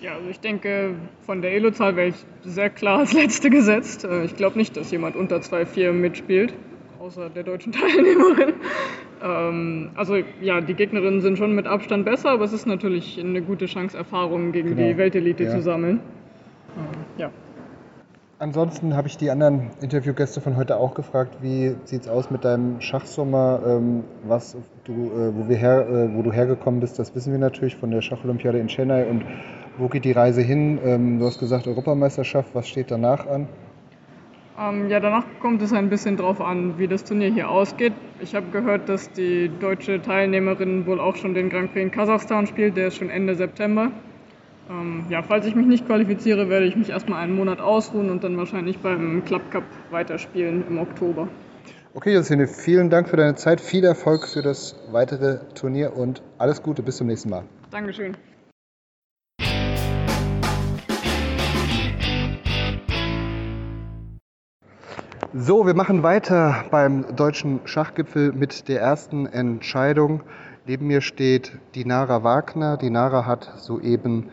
Ja, 0.00 0.14
also 0.14 0.28
ich 0.30 0.38
denke, 0.40 0.94
von 1.22 1.42
der 1.42 1.52
Elo-Zahl 1.54 1.96
wäre 1.96 2.08
ich 2.08 2.14
sehr 2.42 2.70
klar 2.70 3.00
als 3.00 3.12
Letzte 3.12 3.50
gesetzt. 3.50 4.04
Äh, 4.04 4.24
Ich 4.24 4.36
glaube 4.36 4.56
nicht, 4.56 4.76
dass 4.76 4.90
jemand 4.90 5.16
unter 5.16 5.36
2,4 5.38 5.92
mitspielt, 5.92 6.54
außer 7.00 7.28
der 7.30 7.42
deutschen 7.42 7.72
Teilnehmerin. 7.80 8.54
Ähm, 9.22 9.90
also 9.96 10.16
ja, 10.40 10.60
die 10.60 10.74
Gegnerinnen 10.74 11.20
sind 11.20 11.36
schon 11.38 11.54
mit 11.54 11.66
Abstand 11.66 12.04
besser, 12.04 12.30
aber 12.30 12.44
es 12.44 12.52
ist 12.52 12.66
natürlich 12.66 13.18
eine 13.18 13.42
gute 13.42 13.66
Chance, 13.66 13.96
Erfahrungen 13.96 14.52
gegen 14.52 14.76
Genau, 14.76 14.88
die 14.88 14.96
Weltelite 14.96 15.44
ja. 15.44 15.50
zu 15.50 15.62
sammeln. 15.62 16.00
Ähm, 16.76 16.84
ja. 17.16 17.30
Ansonsten 18.40 18.94
habe 18.94 19.08
ich 19.08 19.16
die 19.16 19.32
anderen 19.32 19.72
Interviewgäste 19.80 20.40
von 20.40 20.56
heute 20.56 20.76
auch 20.76 20.94
gefragt, 20.94 21.38
wie 21.42 21.74
sieht 21.86 22.02
es 22.02 22.08
aus 22.08 22.30
mit 22.30 22.44
deinem 22.44 22.80
Schachsommer? 22.80 23.60
Ähm, 23.66 24.04
was 24.22 24.56
du, 24.84 24.92
äh, 24.92 25.34
wo, 25.34 25.48
wir 25.48 25.56
her, 25.56 25.88
äh, 25.88 26.14
wo 26.14 26.22
du 26.22 26.30
hergekommen 26.30 26.78
bist, 26.78 27.00
das 27.00 27.16
wissen 27.16 27.32
wir 27.32 27.40
natürlich 27.40 27.74
von 27.74 27.90
der 27.90 28.00
Schacholympiade 28.00 28.60
in 28.60 28.68
Chennai. 28.68 29.06
Und 29.06 29.24
wo 29.76 29.88
geht 29.88 30.04
die 30.04 30.12
Reise 30.12 30.40
hin? 30.40 30.78
Ähm, 30.84 31.18
du 31.18 31.26
hast 31.26 31.40
gesagt 31.40 31.66
Europameisterschaft, 31.66 32.54
was 32.54 32.68
steht 32.68 32.92
danach 32.92 33.26
an? 33.26 33.48
Ähm, 34.56 34.88
ja, 34.88 35.00
danach 35.00 35.24
kommt 35.40 35.60
es 35.62 35.72
ein 35.72 35.88
bisschen 35.88 36.16
drauf 36.16 36.40
an, 36.40 36.78
wie 36.78 36.86
das 36.86 37.02
Turnier 37.02 37.32
hier 37.32 37.50
ausgeht. 37.50 37.94
Ich 38.20 38.36
habe 38.36 38.46
gehört, 38.52 38.88
dass 38.88 39.10
die 39.10 39.50
deutsche 39.58 40.00
Teilnehmerin 40.00 40.86
wohl 40.86 41.00
auch 41.00 41.16
schon 41.16 41.34
den 41.34 41.50
Grand 41.50 41.72
Prix 41.72 41.86
in 41.86 41.90
Kasachstan 41.90 42.46
spielt, 42.46 42.76
der 42.76 42.86
ist 42.86 42.98
schon 42.98 43.10
Ende 43.10 43.34
September. 43.34 43.90
Ähm, 44.70 45.06
ja, 45.08 45.22
falls 45.22 45.46
ich 45.46 45.54
mich 45.54 45.66
nicht 45.66 45.86
qualifiziere, 45.86 46.50
werde 46.50 46.66
ich 46.66 46.76
mich 46.76 46.90
erstmal 46.90 47.22
einen 47.22 47.34
Monat 47.34 47.58
ausruhen 47.58 48.10
und 48.10 48.22
dann 48.22 48.36
wahrscheinlich 48.36 48.78
beim 48.78 49.24
Club 49.24 49.50
Cup 49.50 49.64
weiterspielen 49.90 50.64
im 50.68 50.78
Oktober. 50.78 51.28
Okay, 51.94 52.12
Josine, 52.12 52.46
vielen 52.46 52.90
Dank 52.90 53.08
für 53.08 53.16
deine 53.16 53.34
Zeit, 53.34 53.62
viel 53.62 53.82
Erfolg 53.84 54.28
für 54.28 54.42
das 54.42 54.76
weitere 54.92 55.38
Turnier 55.54 55.96
und 55.96 56.22
alles 56.36 56.62
Gute, 56.62 56.82
bis 56.82 56.98
zum 56.98 57.06
nächsten 57.06 57.30
Mal. 57.30 57.44
Dankeschön. 57.70 58.14
So, 65.32 65.66
wir 65.66 65.74
machen 65.74 66.02
weiter 66.02 66.64
beim 66.70 67.16
deutschen 67.16 67.60
Schachgipfel 67.64 68.32
mit 68.32 68.68
der 68.68 68.80
ersten 68.80 69.26
Entscheidung. 69.26 70.22
Neben 70.66 70.86
mir 70.86 71.00
steht 71.00 71.52
Dinara 71.74 72.22
Wagner. 72.22 72.76
Dinara 72.76 73.24
hat 73.24 73.54
soeben 73.56 74.30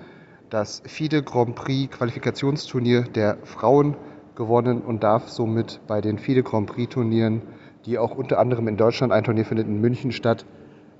das 0.49 0.81
FIDE 0.85 1.23
Grand 1.23 1.55
Prix 1.55 1.89
Qualifikationsturnier 1.97 3.03
der 3.03 3.37
Frauen 3.43 3.95
gewonnen 4.35 4.81
und 4.81 5.03
darf 5.03 5.29
somit 5.29 5.79
bei 5.87 6.01
den 6.01 6.17
FIDE 6.17 6.43
Grand 6.43 6.67
Prix 6.67 6.93
Turnieren, 6.93 7.41
die 7.85 7.97
auch 7.97 8.15
unter 8.15 8.39
anderem 8.39 8.67
in 8.67 8.77
Deutschland, 8.77 9.13
ein 9.13 9.23
Turnier 9.23 9.45
findet 9.45 9.67
in 9.67 9.81
München 9.81 10.11
statt, 10.11 10.45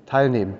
teilnehmen. 0.06 0.54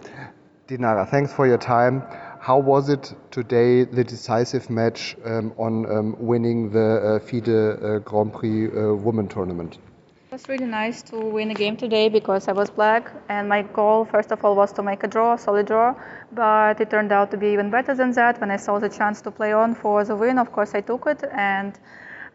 Dinara, 0.68 1.06
thanks 1.06 1.32
for 1.32 1.46
your 1.46 1.58
time. 1.58 2.02
How 2.46 2.64
was 2.64 2.88
it 2.88 3.16
today, 3.30 3.84
the 3.84 4.04
decisive 4.04 4.70
match 4.70 5.16
um, 5.24 5.52
on 5.56 5.86
um, 5.86 6.16
winning 6.20 6.70
the 6.70 6.78
uh, 6.78 7.18
FIDE 7.18 7.48
uh, 7.48 7.98
Grand 8.00 8.32
Prix 8.32 8.68
uh, 8.68 8.94
Women 8.94 9.28
Tournament? 9.28 9.78
It 10.36 10.42
was 10.42 10.48
really 10.50 10.66
nice 10.66 11.00
to 11.04 11.18
win 11.18 11.50
a 11.50 11.54
game 11.54 11.78
today 11.78 12.10
because 12.10 12.46
I 12.46 12.52
was 12.52 12.68
black, 12.68 13.10
and 13.30 13.48
my 13.48 13.62
goal, 13.62 14.04
first 14.04 14.32
of 14.32 14.44
all, 14.44 14.54
was 14.54 14.70
to 14.74 14.82
make 14.82 15.02
a 15.02 15.08
draw, 15.08 15.32
a 15.32 15.38
solid 15.38 15.66
draw. 15.66 15.94
But 16.30 16.78
it 16.78 16.90
turned 16.90 17.10
out 17.10 17.30
to 17.30 17.38
be 17.38 17.46
even 17.54 17.70
better 17.70 17.94
than 17.94 18.12
that. 18.12 18.38
When 18.38 18.50
I 18.50 18.58
saw 18.58 18.78
the 18.78 18.90
chance 18.90 19.22
to 19.22 19.30
play 19.30 19.54
on 19.54 19.74
for 19.74 20.04
the 20.04 20.14
win, 20.14 20.36
of 20.38 20.52
course, 20.52 20.74
I 20.74 20.82
took 20.82 21.06
it. 21.06 21.24
And 21.32 21.78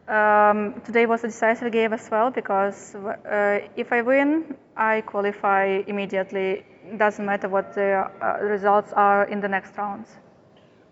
um, 0.08 0.82
today 0.84 1.06
was 1.06 1.24
a 1.24 1.28
decisive 1.28 1.72
game 1.72 1.94
as 1.94 2.10
well 2.10 2.32
because 2.32 2.96
uh, 2.96 3.60
if 3.76 3.94
I 3.94 4.02
win, 4.02 4.58
I 4.76 5.02
qualify 5.02 5.84
immediately 5.86 6.66
doesn't 6.98 7.24
matter 7.24 7.50
what 7.50 7.76
the 7.76 8.10
uh, 8.20 8.40
results 8.42 8.94
are 8.94 9.26
in 9.26 9.42
the 9.42 9.48
next 9.48 9.78
rounds. 9.78 10.10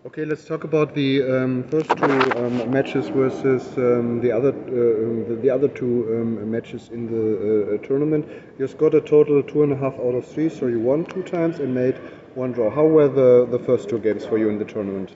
Okay, 0.06 0.24
let's 0.24 0.46
talk 0.46 0.64
about 0.64 0.94
the 0.94 1.22
um, 1.22 1.62
first 1.64 1.90
two 1.90 2.04
um, 2.04 2.70
matches 2.70 3.08
versus 3.08 3.62
um, 3.76 4.20
the 4.22 4.32
other 4.32 4.48
uh, 4.48 5.28
the, 5.28 5.38
the, 5.42 5.50
other 5.50 5.68
two 5.68 6.06
um, 6.10 6.50
matches 6.50 6.88
in 6.90 7.06
the 7.06 7.74
uh, 7.74 7.86
tournament. 7.86 8.26
You 8.58 8.66
scored 8.66 8.94
a 8.94 9.02
total 9.02 9.42
two 9.42 9.62
and 9.62 9.74
a 9.74 9.76
half 9.76 9.92
out 9.94 10.14
of 10.14 10.26
three, 10.26 10.48
so 10.48 10.68
you 10.68 10.80
won 10.80 11.04
two 11.04 11.22
times 11.22 11.58
and 11.58 11.74
made 11.74 11.96
one 12.34 12.52
draw. 12.52 12.70
How 12.70 12.86
were 12.86 13.08
the, 13.08 13.46
the 13.50 13.58
first 13.58 13.90
two 13.90 13.98
games 13.98 14.24
for 14.24 14.38
you 14.38 14.48
in 14.48 14.58
the 14.58 14.64
tournament? 14.64 15.14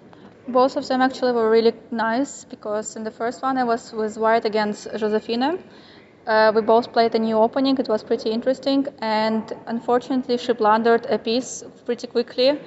Both 0.49 0.77
of 0.77 0.87
them 0.87 1.01
actually 1.01 1.33
were 1.33 1.49
really 1.51 1.73
nice 1.91 2.45
because 2.45 2.95
in 2.95 3.05
the 3.05 3.11
first 3.11 3.41
one 3.41 3.57
I 3.57 3.65
was 3.65 3.91
with 3.91 4.19
white 4.19 4.45
against 4.45 4.87
Josefina 4.95 5.59
uh, 6.27 6.53
we 6.55 6.61
both 6.61 6.93
played 6.93 7.15
a 7.15 7.19
new 7.19 7.37
opening. 7.37 7.79
It 7.79 7.89
was 7.89 8.03
pretty 8.03 8.31
interesting, 8.31 8.87
and 8.99 9.51
unfortunately, 9.67 10.37
she 10.37 10.53
blundered 10.53 11.07
a 11.07 11.19
piece 11.19 11.65
pretty 11.85 12.07
quickly. 12.07 12.61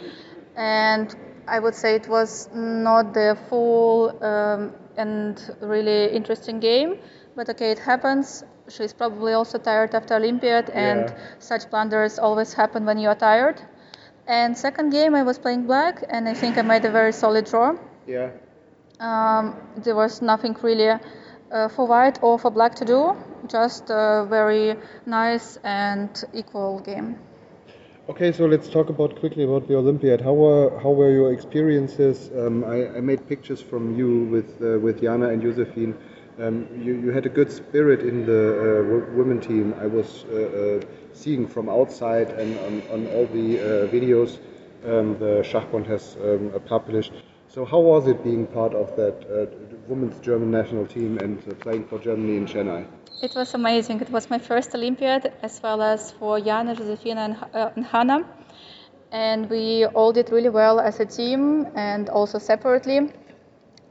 And 0.55 1.15
I 1.47 1.59
would 1.59 1.75
say 1.75 1.95
it 1.95 2.07
was 2.07 2.49
not 2.53 3.13
the 3.13 3.37
full 3.49 4.23
um, 4.23 4.73
and 4.97 5.39
really 5.61 6.07
interesting 6.07 6.59
game. 6.59 6.97
But 7.35 7.49
okay, 7.49 7.71
it 7.71 7.79
happens. 7.79 8.43
She's 8.67 8.93
probably 8.93 9.33
also 9.33 9.57
tired 9.57 9.95
after 9.95 10.15
Olympiad, 10.15 10.69
and 10.71 11.09
yeah. 11.09 11.17
such 11.39 11.69
blunders 11.69 12.19
always 12.19 12.53
happen 12.53 12.85
when 12.85 12.97
you 12.97 13.09
are 13.09 13.15
tired. 13.15 13.61
And 14.27 14.57
second 14.57 14.89
game, 14.89 15.15
I 15.15 15.23
was 15.23 15.37
playing 15.37 15.67
black, 15.67 16.03
and 16.09 16.27
I 16.27 16.33
think 16.33 16.57
I 16.57 16.63
made 16.63 16.83
a 16.83 16.91
very 16.91 17.13
solid 17.13 17.45
draw. 17.45 17.75
Yeah. 18.07 18.31
Um, 18.99 19.55
there 19.77 19.95
was 19.95 20.21
nothing 20.21 20.57
really 20.61 20.89
uh, 20.89 21.69
for 21.69 21.87
white 21.87 22.19
or 22.21 22.37
for 22.39 22.51
black 22.51 22.75
to 22.75 22.85
do 22.85 23.15
just 23.47 23.89
a 23.89 24.25
very 24.29 24.75
nice 25.05 25.57
and 25.63 26.23
equal 26.33 26.79
game. 26.79 27.19
Okay, 28.09 28.31
so 28.31 28.45
let's 28.45 28.69
talk 28.69 28.87
about 28.87 29.19
quickly 29.19 29.43
about 29.43 29.67
the 29.67 29.75
Olympiad. 29.75 30.21
How 30.21 30.31
were 30.31 30.79
how 30.79 30.91
were 30.91 31.11
your 31.11 31.33
experiences? 31.33 32.31
Um, 32.37 32.63
I, 32.63 32.87
I, 32.95 33.01
made 33.01 33.27
pictures 33.27 33.61
from 33.61 33.97
you 33.97 34.23
with 34.31 34.61
uh, 34.61 34.79
with 34.79 35.01
Jana 35.01 35.27
and 35.27 35.41
Josephine. 35.41 35.93
Um, 36.39 36.69
you, 36.81 36.93
you 36.93 37.11
had 37.11 37.25
a 37.25 37.29
good 37.29 37.51
spirit 37.51 37.99
in 38.03 38.25
the 38.25 38.43
uh, 38.55 39.13
women 39.13 39.41
team. 39.41 39.73
I 39.77 39.87
was 39.87 40.23
uh, 40.31 40.37
uh 40.37 40.85
seeing 41.11 41.45
from 41.45 41.67
outside 41.67 42.29
and 42.29 42.57
on, 42.59 42.73
on 42.93 43.07
all 43.07 43.25
the 43.25 43.59
uh, 43.59 43.87
videos 43.91 44.39
um, 44.85 45.19
the 45.19 45.43
Schachbund 45.43 45.85
has 45.87 46.15
um, 46.23 46.53
published. 46.65 47.11
So 47.49 47.65
how 47.65 47.79
was 47.79 48.07
it 48.07 48.23
being 48.23 48.47
part 48.47 48.73
of 48.73 48.95
that 48.95 49.17
uh, 49.27 49.47
women's 49.89 50.17
German 50.21 50.49
national 50.49 50.85
team 50.85 51.17
and 51.17 51.43
playing 51.59 51.87
for 51.87 51.99
Germany 51.99 52.37
in 52.37 52.45
Chennai? 52.45 52.87
It 53.21 53.35
was 53.35 53.53
amazing. 53.53 54.01
It 54.01 54.09
was 54.09 54.29
my 54.29 54.39
first 54.39 54.73
Olympiad, 54.73 55.31
as 55.43 55.61
well 55.61 55.81
as 55.81 56.11
for 56.11 56.39
Jana, 56.39 56.75
Josefina, 56.75 57.21
and, 57.21 57.35
uh, 57.53 57.69
and 57.75 57.85
Hannah. 57.85 58.25
And 59.11 59.49
we 59.49 59.85
all 59.85 60.11
did 60.11 60.31
really 60.31 60.49
well 60.49 60.79
as 60.79 60.99
a 60.99 61.05
team 61.05 61.67
and 61.75 62.09
also 62.09 62.39
separately. 62.39 63.11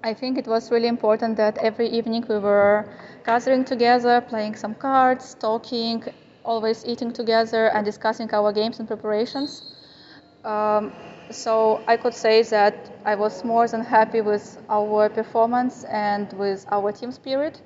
I 0.04 0.14
think 0.14 0.38
it 0.38 0.46
was 0.46 0.70
really 0.70 0.88
important 0.88 1.36
that 1.38 1.58
every 1.58 1.88
evening 1.88 2.24
we 2.28 2.38
were 2.38 2.88
gathering 3.24 3.64
together, 3.64 4.20
playing 4.20 4.56
some 4.56 4.74
cards, 4.74 5.34
talking, 5.34 6.04
always 6.44 6.84
eating 6.86 7.12
together, 7.12 7.66
and 7.68 7.84
discussing 7.84 8.32
our 8.32 8.52
games 8.52 8.78
and 8.78 8.86
preparations. 8.88 9.62
Um, 10.44 10.92
so 11.30 11.82
I 11.88 11.96
could 11.96 12.14
say 12.14 12.42
that 12.42 12.90
I 13.04 13.16
was 13.16 13.44
more 13.44 13.66
than 13.66 13.82
happy 13.82 14.20
with 14.20 14.58
our 14.70 15.08
performance 15.08 15.84
and 15.84 16.32
with 16.34 16.66
our 16.70 16.92
team 16.92 17.10
spirit. 17.10 17.60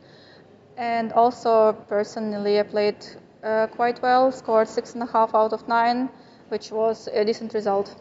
And 0.81 1.13
also, 1.13 1.75
personally, 1.89 2.59
I 2.59 2.63
played 2.63 3.05
uh, 3.45 3.67
quite 3.67 4.01
well, 4.01 4.33
scored 4.33 4.67
six 4.67 4.95
and 4.95 5.03
a 5.03 5.07
half 5.07 5.35
out 5.35 5.53
of 5.53 5.69
nine, 5.69 6.09
which 6.49 6.73
was 6.73 7.07
a 7.13 7.23
decent 7.23 7.53
result. 7.53 7.95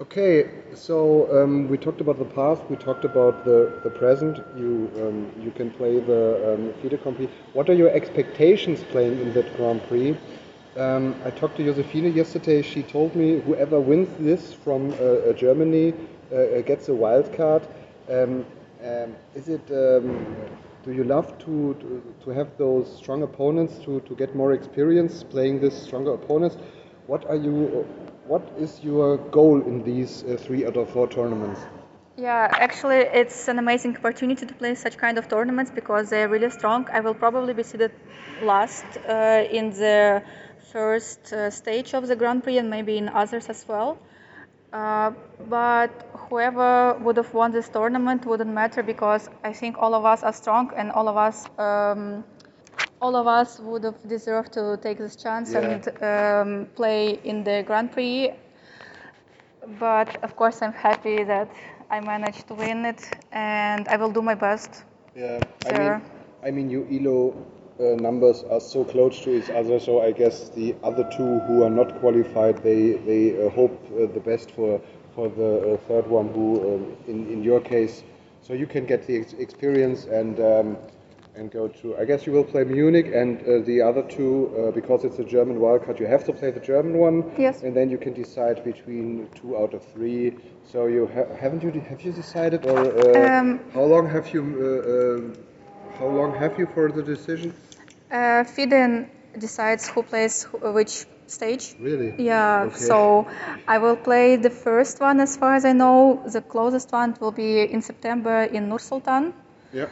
Okay, 0.00 0.48
so 0.74 1.26
um, 1.36 1.68
we 1.68 1.76
talked 1.76 2.00
about 2.00 2.20
the 2.20 2.24
past, 2.24 2.62
we 2.70 2.76
talked 2.76 3.04
about 3.04 3.44
the, 3.44 3.80
the 3.82 3.90
present. 3.90 4.38
You 4.56 4.90
um, 5.02 5.32
you 5.42 5.50
can 5.50 5.72
play 5.72 5.98
the 5.98 6.54
um, 6.54 6.72
FIDE 6.80 7.02
Grand 7.02 7.16
Prix. 7.16 7.28
What 7.52 7.68
are 7.68 7.74
your 7.74 7.90
expectations 7.90 8.84
playing 8.84 9.20
in 9.20 9.32
that 9.34 9.54
Grand 9.56 9.82
Prix? 9.88 10.16
Um, 10.76 11.16
I 11.24 11.30
talked 11.30 11.56
to 11.56 11.64
Josefine 11.64 12.14
yesterday. 12.14 12.62
She 12.62 12.84
told 12.84 13.16
me 13.16 13.40
whoever 13.40 13.80
wins 13.80 14.08
this 14.20 14.54
from 14.54 14.92
uh, 14.92 14.94
uh 14.94 15.32
Germany 15.32 15.94
uh, 16.32 16.36
uh, 16.36 16.60
gets 16.62 16.88
a 16.88 16.94
wild 16.94 17.34
card. 17.34 17.66
Um, 18.08 18.46
um, 18.82 19.16
is 19.34 19.48
it 19.48 19.66
do 20.84 20.92
you 20.92 21.04
love 21.04 21.38
to, 21.38 21.74
to, 21.74 22.02
to, 22.24 22.30
have 22.30 22.56
those 22.56 22.96
strong 22.96 23.22
opponents 23.22 23.78
to, 23.84 24.00
to 24.00 24.14
get 24.14 24.34
more 24.34 24.52
experience 24.52 25.22
playing 25.22 25.60
this 25.60 25.82
stronger 25.82 26.14
opponents? 26.14 26.56
What 27.06 27.26
are 27.26 27.36
you? 27.36 27.86
What 28.26 28.42
is 28.58 28.80
your 28.82 29.18
goal 29.18 29.60
in 29.62 29.82
these 29.82 30.24
uh, 30.24 30.36
three 30.38 30.64
out 30.64 30.76
of 30.76 30.90
four 30.90 31.08
tournaments? 31.08 31.60
Yeah, 32.16 32.48
actually, 32.50 32.98
it's 32.98 33.48
an 33.48 33.58
amazing 33.58 33.96
opportunity 33.96 34.46
to 34.46 34.54
play 34.54 34.74
such 34.74 34.96
kind 34.96 35.18
of 35.18 35.28
tournaments 35.28 35.70
because 35.70 36.10
they're 36.10 36.28
really 36.28 36.50
strong. 36.50 36.86
I 36.92 37.00
will 37.00 37.14
probably 37.14 37.54
be 37.54 37.62
seated 37.62 37.92
last 38.42 38.84
uh, 39.08 39.44
in 39.50 39.70
the 39.70 40.22
first 40.72 41.32
uh, 41.32 41.50
stage 41.50 41.94
of 41.94 42.06
the 42.06 42.16
Grand 42.16 42.42
Prix 42.44 42.58
and 42.58 42.70
maybe 42.70 42.96
in 42.96 43.08
others 43.08 43.48
as 43.48 43.66
well. 43.66 43.98
Uh, 44.72 45.10
but 45.48 45.90
whoever 46.14 46.96
would 47.00 47.16
have 47.16 47.32
won 47.34 47.50
this 47.50 47.68
tournament 47.68 48.24
wouldn't 48.24 48.52
matter 48.52 48.82
because 48.82 49.28
I 49.42 49.52
think 49.52 49.76
all 49.78 49.94
of 49.94 50.04
us 50.04 50.22
are 50.22 50.32
strong 50.32 50.70
and 50.76 50.92
all 50.92 51.08
of 51.08 51.16
us 51.16 51.46
um, 51.58 52.22
all 53.00 53.16
of 53.16 53.26
us 53.26 53.58
would 53.60 53.84
have 53.84 54.08
deserved 54.08 54.52
to 54.52 54.78
take 54.82 54.98
this 54.98 55.16
chance 55.16 55.52
yeah. 55.52 55.60
and 55.60 56.02
um, 56.02 56.66
play 56.76 57.18
in 57.24 57.42
the 57.42 57.64
Grand 57.66 57.90
Prix. 57.92 58.30
But 59.78 60.22
of 60.22 60.36
course, 60.36 60.62
I'm 60.62 60.72
happy 60.72 61.24
that 61.24 61.50
I 61.90 62.00
managed 62.00 62.46
to 62.48 62.54
win 62.54 62.84
it, 62.84 63.02
and 63.32 63.86
I 63.88 63.96
will 63.96 64.10
do 64.10 64.22
my 64.22 64.34
best. 64.34 64.84
Yeah, 65.14 65.40
I 65.66 65.78
mean, 65.78 66.02
I 66.44 66.50
mean, 66.50 66.70
you 66.70 66.86
Elo 66.90 67.34
uh, 67.80 67.96
numbers 67.96 68.44
are 68.50 68.60
so 68.60 68.84
close 68.84 69.20
to 69.22 69.30
each 69.36 69.50
other, 69.50 69.78
so 69.80 70.02
I 70.02 70.12
guess 70.12 70.50
the 70.50 70.74
other 70.84 71.04
two 71.16 71.40
who 71.46 71.62
are 71.64 71.70
not 71.70 71.98
qualified, 72.00 72.62
they 72.62 72.92
they 73.10 73.22
uh, 73.46 73.50
hope 73.50 73.76
uh, 73.94 74.06
the 74.12 74.20
best 74.20 74.50
for 74.52 74.80
for 75.14 75.28
the 75.28 75.74
uh, 75.74 75.76
third 75.88 76.06
one, 76.06 76.28
who 76.28 76.46
um, 76.74 76.96
in 77.08 77.26
in 77.32 77.42
your 77.42 77.60
case 77.60 78.02
so 78.42 78.54
you 78.54 78.66
can 78.66 78.86
get 78.86 79.06
the 79.06 79.16
ex- 79.18 79.34
experience 79.34 80.06
and 80.06 80.40
um, 80.40 80.76
and 81.36 81.50
go 81.50 81.68
to. 81.68 81.96
I 81.96 82.04
guess 82.04 82.26
you 82.26 82.32
will 82.32 82.44
play 82.44 82.64
Munich 82.64 83.06
and 83.14 83.38
uh, 83.42 83.60
the 83.64 83.80
other 83.80 84.02
two 84.02 84.52
uh, 84.58 84.70
because 84.72 85.04
it's 85.04 85.18
a 85.18 85.24
German 85.24 85.58
wildcard. 85.58 86.00
You 86.00 86.06
have 86.06 86.24
to 86.24 86.32
play 86.32 86.50
the 86.50 86.60
German 86.60 86.98
one, 86.98 87.24
Yes. 87.38 87.62
and 87.62 87.74
then 87.76 87.90
you 87.90 87.98
can 87.98 88.12
decide 88.12 88.62
between 88.64 89.28
two 89.34 89.56
out 89.56 89.74
of 89.74 89.82
three. 89.92 90.34
So 90.64 90.86
you 90.86 91.06
ha- 91.14 91.32
haven't 91.40 91.62
you 91.62 91.70
have 91.88 92.00
you 92.02 92.12
decided 92.12 92.64
or 92.66 92.78
uh, 92.78 93.38
Um, 93.40 93.60
how 93.72 93.84
long 93.84 94.06
have 94.08 94.26
you 94.34 94.42
uh, 94.42 94.92
uh, 94.94 95.98
how 95.98 96.08
long 96.08 96.34
have 96.34 96.58
you 96.58 96.66
for 96.74 96.90
the 96.90 97.02
decision? 97.02 97.52
Uh, 98.10 98.44
FIDE 98.44 99.08
decides 99.38 99.88
who 99.88 100.02
plays 100.02 100.42
who, 100.42 100.58
which 100.72 101.06
stage. 101.26 101.74
Really? 101.78 102.14
Yeah, 102.18 102.64
Okay. 102.66 102.76
so 102.76 103.26
I 103.68 103.78
will 103.78 103.96
play 103.96 104.36
the 104.36 104.50
first 104.50 105.00
one 105.00 105.20
as 105.20 105.36
far 105.36 105.54
as 105.54 105.64
I 105.64 105.72
know. 105.72 106.22
The 106.26 106.40
closest 106.40 106.92
one 106.92 107.14
will 107.20 107.32
be 107.32 107.62
in 107.62 107.82
September 107.82 108.42
in 108.42 108.68
Nur 108.68 108.78
Sultan 108.80 109.32
Yeah. 109.72 109.86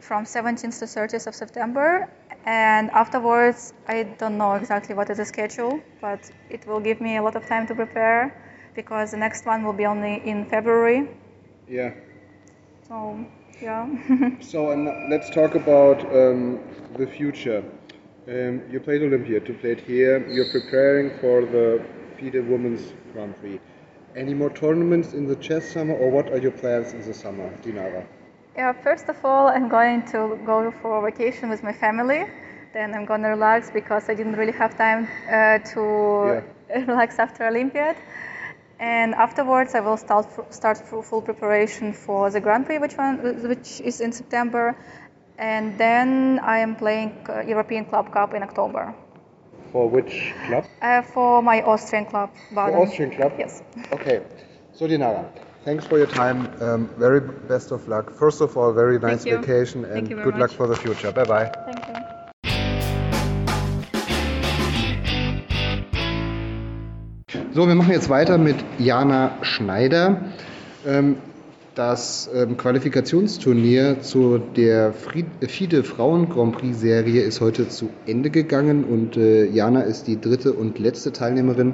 from 0.00 0.26
17th 0.26 0.78
to 0.80 0.86
30th 0.86 1.26
of 1.26 1.34
September. 1.34 2.08
And 2.44 2.90
afterwards, 2.90 3.72
I 3.88 4.02
don't 4.18 4.36
know 4.36 4.54
exactly 4.54 4.94
what 4.94 5.08
is 5.10 5.16
the 5.16 5.24
schedule, 5.24 5.80
but 6.00 6.30
it 6.50 6.66
will 6.66 6.80
give 6.80 7.00
me 7.00 7.16
a 7.16 7.22
lot 7.22 7.36
of 7.36 7.46
time 7.46 7.66
to 7.68 7.74
prepare 7.74 8.34
because 8.74 9.12
the 9.12 9.16
next 9.16 9.46
one 9.46 9.64
will 9.64 9.72
be 9.72 9.86
only 9.86 10.20
in 10.26 10.44
February. 10.46 11.08
Yeah. 11.68 11.94
So, 12.88 13.24
yeah. 13.60 13.88
So 14.40 14.70
and 14.70 14.84
let's 15.10 15.28
talk 15.30 15.54
about 15.54 16.00
um, 16.14 16.60
the 16.96 17.06
future. 17.06 17.62
Um, 18.28 18.62
you 18.70 18.80
played 18.80 19.02
Olympia 19.02 19.40
you 19.44 19.54
played 19.54 19.80
here. 19.80 20.26
You're 20.28 20.50
preparing 20.50 21.10
for 21.20 21.42
the 21.44 21.82
FIDE 22.18 22.46
Women's 22.48 22.92
Grand 23.12 23.38
Prix. 23.40 23.60
Any 24.14 24.34
more 24.34 24.50
tournaments 24.50 25.12
in 25.12 25.26
the 25.26 25.36
chess 25.36 25.68
summer, 25.72 25.94
or 25.94 26.10
what 26.10 26.30
are 26.30 26.38
your 26.38 26.52
plans 26.52 26.92
in 26.92 27.02
the 27.02 27.14
summer, 27.14 27.48
Dinara? 27.62 28.04
Yeah, 28.56 28.72
first 28.72 29.08
of 29.08 29.24
all, 29.24 29.48
I'm 29.48 29.68
going 29.68 30.02
to 30.12 30.38
go 30.44 30.70
for 30.82 31.02
vacation 31.02 31.48
with 31.48 31.62
my 31.62 31.72
family. 31.72 32.26
Then 32.72 32.94
I'm 32.94 33.04
gonna 33.04 33.28
relax 33.30 33.70
because 33.70 34.08
I 34.08 34.14
didn't 34.14 34.34
really 34.36 34.52
have 34.52 34.76
time 34.76 35.08
uh, 35.28 35.58
to 35.72 36.42
relax 36.86 37.18
after 37.18 37.46
Olympiad. 37.46 37.96
And 38.82 39.14
afterwards, 39.14 39.76
I 39.76 39.80
will 39.80 39.96
start 39.96 40.26
start 40.52 40.76
full 40.78 41.02
full 41.02 41.22
preparation 41.22 41.92
for 41.92 42.30
the 42.30 42.40
Grand 42.40 42.66
Prix, 42.66 42.78
which 42.78 42.96
one 42.98 43.14
which 43.48 43.80
is 43.80 44.00
in 44.00 44.10
September. 44.10 44.74
And 45.38 45.78
then 45.78 46.40
I 46.42 46.58
am 46.58 46.74
playing 46.74 47.10
uh, 47.28 47.42
European 47.46 47.84
Club 47.84 48.12
Cup 48.12 48.34
in 48.34 48.42
October 48.42 48.94
For 49.72 49.88
which 49.88 50.34
club? 50.46 50.64
uh, 50.82 51.02
for 51.02 51.42
my 51.42 51.62
Austrian 51.62 52.06
club. 52.06 52.30
For 52.52 52.76
Austrian 52.82 53.12
club. 53.14 53.32
Yes. 53.38 53.62
Okay. 53.92 54.20
So 54.74 54.88
Dinara, 54.88 55.24
thanks 55.64 55.86
for 55.86 55.98
your 55.98 56.08
time. 56.08 56.50
Um, 56.60 56.90
very 56.98 57.20
best 57.20 57.70
of 57.70 57.86
luck. 57.86 58.10
First 58.10 58.40
of 58.40 58.56
all, 58.56 58.72
very 58.72 58.98
nice 58.98 59.22
vacation, 59.24 59.84
and 59.84 60.08
good 60.08 60.36
luck 60.36 60.50
for 60.50 60.66
the 60.66 60.76
future. 60.76 61.12
Bye 61.12 61.24
bye. 61.24 61.48
Thank 61.66 61.86
you. 61.86 62.21
So, 67.54 67.68
wir 67.68 67.74
machen 67.74 67.92
jetzt 67.92 68.08
weiter 68.08 68.38
mit 68.38 68.56
Jana 68.78 69.32
Schneider. 69.42 70.22
Ähm, 70.86 71.16
Das 71.74 72.28
ähm, 72.34 72.58
Qualifikationsturnier 72.58 74.00
zu 74.02 74.38
der 74.56 74.92
Fried- 74.92 75.48
FIDE 75.48 75.84
Frauen 75.84 76.28
Grand 76.28 76.52
Prix 76.58 76.78
Serie 76.80 77.22
ist 77.22 77.40
heute 77.40 77.66
zu 77.68 77.88
Ende 78.06 78.28
gegangen 78.28 78.84
und 78.84 79.16
äh, 79.16 79.46
Jana 79.46 79.80
ist 79.80 80.06
die 80.06 80.20
dritte 80.20 80.52
und 80.52 80.78
letzte 80.78 81.12
Teilnehmerin, 81.12 81.72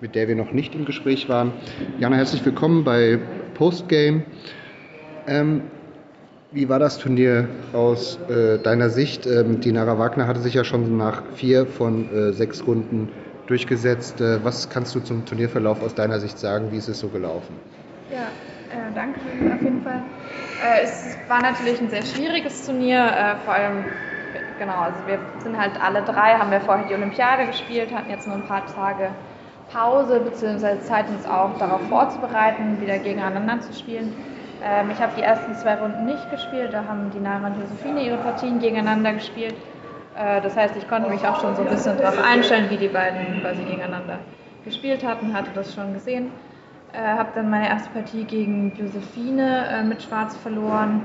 mit 0.00 0.14
der 0.14 0.28
wir 0.28 0.36
noch 0.36 0.52
nicht 0.52 0.76
im 0.76 0.84
Gespräch 0.84 1.28
waren. 1.28 1.50
Jana, 1.98 2.14
herzlich 2.14 2.44
willkommen 2.44 2.84
bei 2.84 3.18
Postgame. 3.54 4.22
Ähm, 5.26 5.62
wie 6.52 6.68
war 6.68 6.78
das 6.78 6.98
Turnier 6.98 7.48
aus 7.72 8.20
äh, 8.28 8.58
deiner 8.58 8.88
Sicht? 8.88 9.26
Die 9.26 9.72
Nara 9.72 9.98
Wagner 9.98 10.28
hatte 10.28 10.40
sich 10.40 10.54
ja 10.54 10.62
schon 10.62 10.96
nach 10.96 11.22
vier 11.34 11.66
von 11.66 12.08
äh, 12.14 12.32
sechs 12.32 12.64
Runden 12.64 13.08
durchgesetzt. 13.46 14.20
Äh, 14.20 14.44
was 14.44 14.68
kannst 14.68 14.94
du 14.94 15.00
zum 15.00 15.24
Turnierverlauf 15.24 15.82
aus 15.82 15.94
deiner 15.94 16.20
Sicht 16.20 16.38
sagen? 16.38 16.72
Wie 16.72 16.76
ist 16.76 16.88
es 16.88 17.00
so 17.00 17.08
gelaufen? 17.08 17.56
Ja, 18.10 18.28
äh, 18.70 18.92
danke 18.94 19.20
auf 19.20 19.62
jeden 19.62 19.82
Fall. 19.82 20.02
Äh, 20.64 20.82
es 20.82 21.16
war 21.28 21.40
natürlich 21.42 21.80
ein 21.80 21.90
sehr 21.90 22.04
schwieriges 22.04 22.66
Turnier, 22.66 23.00
äh, 23.00 23.36
vor 23.44 23.54
allem, 23.54 23.84
genau, 24.58 24.80
also 24.80 24.98
wir 25.06 25.18
sind 25.42 25.58
halt 25.58 25.72
alle 25.82 26.02
drei, 26.02 26.34
haben 26.34 26.50
wir 26.50 26.60
vorher 26.60 26.86
die 26.86 26.94
Olympiade 26.94 27.46
gespielt, 27.46 27.92
hatten 27.94 28.10
jetzt 28.10 28.26
nur 28.26 28.36
ein 28.36 28.46
paar 28.46 28.66
Tage 28.66 29.10
Pause, 29.72 30.20
beziehungsweise 30.20 30.80
Zeit 30.82 31.08
uns 31.08 31.26
auch 31.26 31.58
darauf 31.58 31.80
vorzubereiten, 31.88 32.80
wieder 32.80 32.98
gegeneinander 32.98 33.60
zu 33.60 33.72
spielen. 33.72 34.12
Ähm, 34.62 34.90
ich 34.90 35.00
habe 35.00 35.12
die 35.16 35.22
ersten 35.22 35.54
zwei 35.54 35.74
Runden 35.74 36.06
nicht 36.06 36.30
gespielt, 36.30 36.72
da 36.72 36.84
haben 36.84 37.10
die 37.10 37.20
Nara 37.20 37.48
und 37.48 37.60
Josephine 37.60 38.02
ihre 38.02 38.18
Partien 38.18 38.60
gegeneinander 38.60 39.12
gespielt. 39.14 39.54
Äh, 40.16 40.40
das 40.40 40.56
heißt, 40.56 40.76
ich 40.76 40.88
konnte 40.88 41.08
mich 41.08 41.26
auch 41.26 41.40
schon 41.40 41.54
so 41.56 41.62
ein 41.62 41.68
bisschen 41.68 41.98
darauf 41.98 42.22
einstellen, 42.22 42.70
wie 42.70 42.76
die 42.76 42.88
beiden 42.88 43.40
quasi 43.40 43.62
gegeneinander 43.64 44.18
gespielt 44.64 45.04
hatten, 45.04 45.34
hatte 45.34 45.50
das 45.54 45.74
schon 45.74 45.92
gesehen. 45.92 46.30
Äh, 46.92 46.98
habe 46.98 47.30
dann 47.34 47.50
meine 47.50 47.68
erste 47.68 47.90
Partie 47.90 48.24
gegen 48.24 48.72
Josephine 48.76 49.66
äh, 49.68 49.82
mit 49.82 50.02
Schwarz 50.02 50.36
verloren. 50.36 51.02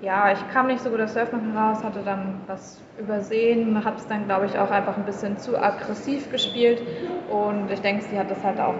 Ja, 0.00 0.32
ich 0.32 0.38
kam 0.52 0.66
nicht 0.66 0.80
so 0.80 0.90
gut 0.90 1.00
aus 1.00 1.14
Surfmachen 1.14 1.56
raus, 1.56 1.84
hatte 1.84 2.00
dann 2.04 2.40
was 2.46 2.80
übersehen, 2.98 3.84
habe 3.84 3.96
es 3.96 4.06
dann, 4.06 4.26
glaube 4.26 4.46
ich, 4.46 4.58
auch 4.58 4.70
einfach 4.70 4.96
ein 4.96 5.04
bisschen 5.04 5.38
zu 5.38 5.60
aggressiv 5.60 6.30
gespielt. 6.30 6.82
Und 7.30 7.70
ich 7.70 7.80
denke, 7.80 8.02
sie 8.02 8.18
hat 8.18 8.30
das 8.30 8.42
halt 8.42 8.60
auch 8.60 8.74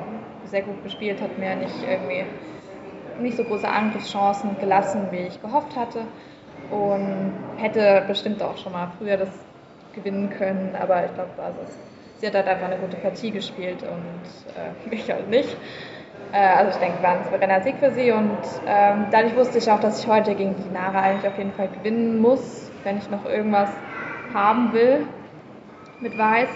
sehr 0.44 0.62
gut 0.62 0.82
gespielt, 0.82 1.20
hat 1.20 1.38
mir 1.38 1.54
nicht 1.56 1.74
irgendwie 1.88 2.24
nicht 3.20 3.36
so 3.36 3.44
große 3.44 3.68
Angriffschancen 3.68 4.56
gelassen, 4.58 5.08
wie 5.10 5.18
ich 5.28 5.40
gehofft 5.40 5.76
hatte. 5.76 6.00
Und 6.70 7.32
hätte 7.56 8.02
bestimmt 8.08 8.42
auch 8.42 8.56
schon 8.56 8.72
mal 8.72 8.88
früher 8.98 9.16
das 9.16 9.30
gewinnen 9.94 10.30
können, 10.30 10.76
aber 10.80 11.04
ich 11.04 11.14
glaube, 11.14 11.30
also, 11.38 11.58
sie 12.18 12.26
hat 12.26 12.34
halt 12.34 12.48
einfach 12.48 12.66
eine 12.66 12.76
gute 12.76 12.96
Partie 12.96 13.30
gespielt 13.30 13.82
und 13.82 14.90
äh, 14.90 14.94
ich 14.94 15.10
halt 15.10 15.28
nicht. 15.28 15.56
Äh, 16.32 16.38
also 16.38 16.70
ich 16.70 16.76
denke, 16.76 17.02
war 17.02 17.12
ein 17.12 17.24
souveräner 17.24 17.60
Sieg 17.60 17.76
für 17.78 17.90
sie 17.90 18.10
und 18.12 18.38
ähm, 18.66 19.06
dadurch 19.10 19.36
wusste 19.36 19.58
ich 19.58 19.70
auch, 19.70 19.80
dass 19.80 20.02
ich 20.02 20.08
heute 20.08 20.34
gegen 20.34 20.54
die 20.56 20.72
Nara 20.72 21.00
eigentlich 21.00 21.30
auf 21.30 21.38
jeden 21.38 21.52
Fall 21.52 21.68
gewinnen 21.68 22.20
muss, 22.20 22.70
wenn 22.84 22.98
ich 22.98 23.10
noch 23.10 23.24
irgendwas 23.26 23.70
haben 24.32 24.72
will 24.72 25.06
mit 26.00 26.16
Weiß. 26.16 26.48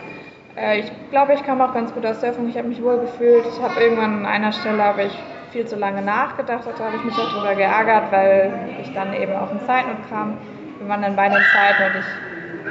Äh, 0.57 0.81
ich 0.81 0.92
glaube, 1.11 1.35
ich 1.35 1.42
kam 1.44 1.61
auch 1.61 1.75
ganz 1.75 1.92
gut 1.92 2.07
aus 2.07 2.20
Surfen. 2.20 2.49
Ich 2.49 2.57
habe 2.57 2.68
mich 2.68 2.83
wohl 2.83 2.99
gefühlt. 3.01 3.44
Ich 3.46 3.62
habe 3.62 3.79
irgendwann 3.81 4.20
an 4.20 4.27
einer 4.27 4.53
Stelle 4.53 4.83
habe 4.83 5.05
ich 5.05 5.18
viel 5.53 5.66
zu 5.66 5.77
lange 5.77 6.03
nachgedacht. 6.03 6.64
Da 6.79 6.85
habe 6.85 6.96
ich 6.96 7.05
mich 7.05 7.14
darüber 7.14 7.55
geärgert, 7.55 8.11
weil 8.11 8.53
ich 8.81 8.92
dann 8.94 9.12
eben 9.14 9.35
auch 9.35 9.51
in 9.53 9.61
Zeitnot 9.61 10.09
kam. 10.09 10.38
Wir 10.79 10.88
waren 10.88 11.03
dann 11.03 11.16
beide 11.16 11.37
in 11.37 11.42
Zeitnot. 11.53 12.03
Ich 12.03 12.26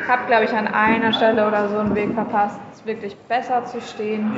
habe, 0.08 0.26
glaube 0.28 0.46
ich, 0.46 0.54
an 0.54 0.68
einer 0.68 1.14
Stelle 1.14 1.48
oder 1.48 1.68
so 1.70 1.78
einen 1.78 1.96
Weg 1.96 2.14
verpasst, 2.14 2.60
wirklich 2.86 3.16
besser 3.28 3.66
zu 3.66 3.82
stehen. 3.82 4.32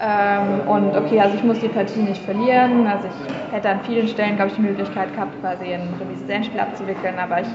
Ähm, 0.00 0.66
und 0.66 0.96
okay, 0.96 1.20
also 1.20 1.36
ich 1.36 1.44
muss 1.44 1.60
die 1.60 1.68
Partie 1.68 2.00
nicht 2.00 2.22
verlieren. 2.24 2.86
Also 2.86 3.08
ich 3.08 3.52
hätte 3.54 3.68
an 3.70 3.80
vielen 3.82 4.08
Stellen, 4.08 4.36
glaube 4.36 4.50
ich, 4.50 4.56
die 4.56 4.62
Möglichkeit 4.62 5.14
gehabt, 5.14 5.40
quasi 5.40 5.72
ein 5.72 5.88
Remis-Endspiel 6.00 6.60
abzuwickeln. 6.60 7.18
Aber 7.18 7.40
ich 7.40 7.48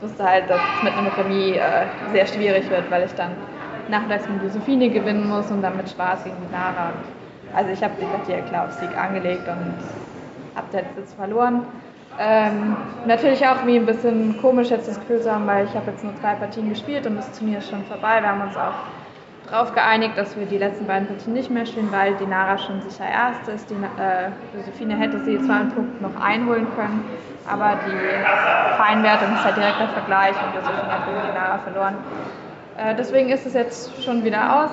wusste 0.00 0.24
halt, 0.24 0.48
dass 0.48 0.60
es 0.60 0.82
mit 0.84 0.92
einem 0.92 1.08
Remis 1.08 1.56
äh, 1.56 1.86
sehr 2.12 2.26
schwierig 2.26 2.70
wird, 2.70 2.90
weil 2.90 3.04
ich 3.04 3.14
dann 3.14 3.32
nachmittags 3.88 4.28
mit 4.28 4.42
Josephine 4.42 4.88
gewinnen 4.88 5.28
muss 5.28 5.50
und 5.50 5.62
dann 5.62 5.76
mit 5.76 5.90
Schwarz 5.90 6.24
gegen. 6.24 6.36
Und 6.36 6.54
also 7.54 7.70
ich 7.70 7.82
habe 7.82 7.94
die 8.00 8.06
Partie 8.06 8.42
klar 8.48 8.66
auf 8.66 8.72
Sieg 8.72 8.96
angelegt 8.96 9.46
und 9.48 9.74
habe 10.54 10.66
jetzt, 10.72 10.96
jetzt 10.96 11.14
verloren. 11.14 11.62
Ähm, 12.18 12.76
natürlich 13.06 13.44
auch 13.46 13.66
wie 13.66 13.76
ein 13.76 13.86
bisschen 13.86 14.40
komisch 14.40 14.70
jetzt 14.70 14.88
das 14.88 15.00
Gefühl 15.00 15.20
zu 15.20 15.32
haben, 15.32 15.46
weil 15.46 15.64
ich 15.64 15.74
habe 15.74 15.90
jetzt 15.90 16.04
nur 16.04 16.12
drei 16.22 16.34
Partien 16.34 16.68
gespielt 16.68 17.06
und 17.06 17.16
das 17.16 17.36
Turnier 17.36 17.58
ist 17.58 17.68
schon 17.68 17.82
vorbei. 17.84 18.20
Wir 18.20 18.28
haben 18.28 18.42
uns 18.42 18.56
auch 18.56 18.74
darauf 19.50 19.74
geeinigt, 19.74 20.16
dass 20.16 20.36
wir 20.36 20.46
die 20.46 20.58
letzten 20.58 20.86
beiden 20.86 21.08
Partien 21.08 21.32
nicht 21.32 21.50
mehr 21.50 21.66
spielen, 21.66 21.90
weil 21.90 22.14
die 22.14 22.26
Nara 22.26 22.56
schon 22.56 22.80
sicher 22.82 23.04
Erste 23.04 23.52
ist. 23.52 23.68
Die 23.68 23.74
äh, 23.74 24.30
Josephine 24.56 24.96
hätte 24.96 25.18
sie 25.24 25.40
zwar 25.42 25.60
einen 25.60 25.72
Punkt 25.72 26.00
noch 26.00 26.14
einholen 26.20 26.66
können, 26.76 27.04
aber 27.50 27.78
die 27.84 28.76
Feinwertung 28.76 29.34
ist 29.34 29.44
halt 29.44 29.56
direkter 29.56 29.88
Vergleich 29.88 30.34
und 30.36 30.54
Josephine 30.54 30.92
hat 30.92 31.06
gegen 31.06 31.18
die 31.28 31.34
Nara 31.34 31.58
verloren. 31.58 31.94
Äh, 32.76 32.94
deswegen 32.94 33.28
ist 33.28 33.44
es 33.44 33.54
jetzt 33.54 34.02
schon 34.04 34.22
wieder 34.22 34.64
aus. 34.64 34.70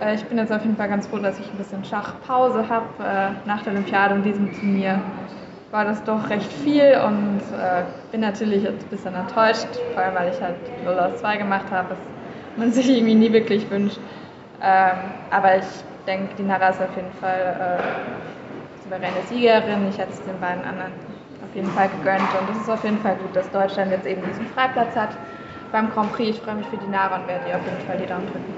Äh, 0.00 0.14
ich 0.16 0.24
bin 0.24 0.36
jetzt 0.36 0.52
auf 0.52 0.62
jeden 0.62 0.76
Fall 0.76 0.88
ganz 0.88 1.06
froh, 1.06 1.18
dass 1.18 1.38
ich 1.38 1.48
ein 1.48 1.58
bisschen 1.58 1.84
Schachpause 1.84 2.68
habe 2.68 2.86
äh, 2.98 3.30
nach 3.46 3.62
der 3.62 3.72
Olympiade 3.72 4.14
und 4.14 4.24
diesem 4.24 4.52
Turnier 4.52 5.00
war 5.72 5.86
das 5.86 6.04
doch 6.04 6.28
recht 6.28 6.52
viel 6.52 7.00
und 7.04 7.40
äh, 7.58 7.82
bin 8.12 8.20
natürlich 8.20 8.62
jetzt 8.62 8.84
ein 8.84 8.88
bisschen 8.90 9.14
enttäuscht, 9.14 9.66
vor 9.94 10.02
allem 10.02 10.14
weil 10.14 10.32
ich 10.32 10.40
halt 10.40 10.54
0 10.84 10.98
aus 10.98 11.18
2 11.20 11.38
gemacht 11.38 11.70
habe, 11.70 11.90
was 11.90 11.98
man 12.58 12.72
sich 12.76 12.88
irgendwie 12.88 13.14
nie 13.14 13.32
wirklich 13.32 13.68
wünscht. 13.70 13.98
Ähm, 14.62 14.96
aber 15.30 15.56
ich 15.56 15.64
denke, 16.06 16.34
die 16.38 16.42
Nara 16.42 16.68
ist 16.68 16.80
auf 16.80 16.94
jeden 16.94 17.12
Fall 17.20 17.80
äh, 17.80 18.82
souveräne 18.84 19.22
Siegerin. 19.28 19.88
Ich 19.88 19.98
hätte 19.98 20.12
es 20.12 20.22
den 20.22 20.38
beiden 20.40 20.62
anderen 20.62 20.92
auf 21.42 21.56
jeden 21.56 21.70
Fall 21.70 21.88
gegönnt 21.88 22.28
und 22.38 22.50
es 22.54 22.62
ist 22.62 22.70
auf 22.70 22.84
jeden 22.84 22.98
Fall 22.98 23.16
gut, 23.16 23.34
dass 23.34 23.50
Deutschland 23.50 23.90
jetzt 23.90 24.06
eben 24.06 24.22
diesen 24.28 24.46
Freiplatz 24.48 24.94
hat 24.94 25.16
beim 25.72 25.90
Grand 25.90 26.12
Prix. 26.12 26.36
Ich 26.36 26.40
freue 26.42 26.56
mich 26.56 26.66
für 26.66 26.76
die 26.76 26.90
Nara 26.90 27.16
und 27.16 27.26
werde 27.26 27.48
ihr 27.48 27.56
auf 27.56 27.64
jeden 27.64 27.86
Fall 27.86 27.98
die 27.98 28.06
Daumen 28.06 28.26
drücken. 28.26 28.52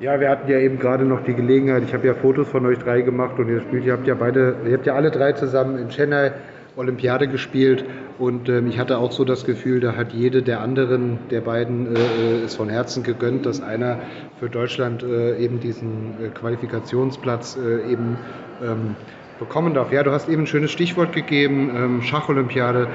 Ja, 0.00 0.18
wir 0.18 0.30
hatten 0.30 0.50
ja 0.50 0.58
eben 0.58 0.78
gerade 0.78 1.04
noch 1.04 1.22
die 1.22 1.34
Gelegenheit, 1.34 1.84
ich 1.86 1.94
habe 1.94 2.06
ja 2.06 2.14
Fotos 2.14 2.48
von 2.48 2.66
euch 2.66 2.78
drei 2.78 3.02
gemacht 3.02 3.38
und 3.38 3.48
ihr 3.48 3.60
spielt, 3.60 3.84
ihr 3.84 3.92
habt 3.92 4.06
ja 4.06 4.14
beide, 4.14 4.56
ihr 4.66 4.74
habt 4.74 4.86
ja 4.86 4.94
alle 4.94 5.10
drei 5.10 5.32
zusammen 5.32 5.78
in 5.78 5.88
Chennai 5.88 6.32
Olympiade 6.76 7.28
gespielt 7.28 7.84
und 8.18 8.48
ähm, 8.48 8.68
ich 8.68 8.78
hatte 8.78 8.98
auch 8.98 9.12
so 9.12 9.24
das 9.24 9.44
Gefühl, 9.44 9.80
da 9.80 9.94
hat 9.94 10.12
jede 10.12 10.42
der 10.42 10.60
anderen, 10.60 11.18
der 11.30 11.40
beiden, 11.40 11.94
äh, 11.94 12.44
es 12.44 12.56
von 12.56 12.68
Herzen 12.68 13.04
gegönnt, 13.04 13.46
dass 13.46 13.62
einer 13.62 13.98
für 14.40 14.50
Deutschland 14.50 15.04
äh, 15.04 15.36
eben 15.36 15.60
diesen 15.60 16.14
äh, 16.20 16.28
Qualifikationsplatz 16.30 17.56
äh, 17.56 17.92
eben 17.92 18.18
ähm, 18.62 18.96
bekommen 19.38 19.74
darf. 19.74 19.92
Ja, 19.92 20.02
du 20.02 20.10
hast 20.10 20.28
eben 20.28 20.42
ein 20.42 20.46
schönes 20.46 20.72
Stichwort 20.72 21.12
gegeben, 21.12 21.70
ähm, 21.76 22.02
Schacholympiade 22.02 22.88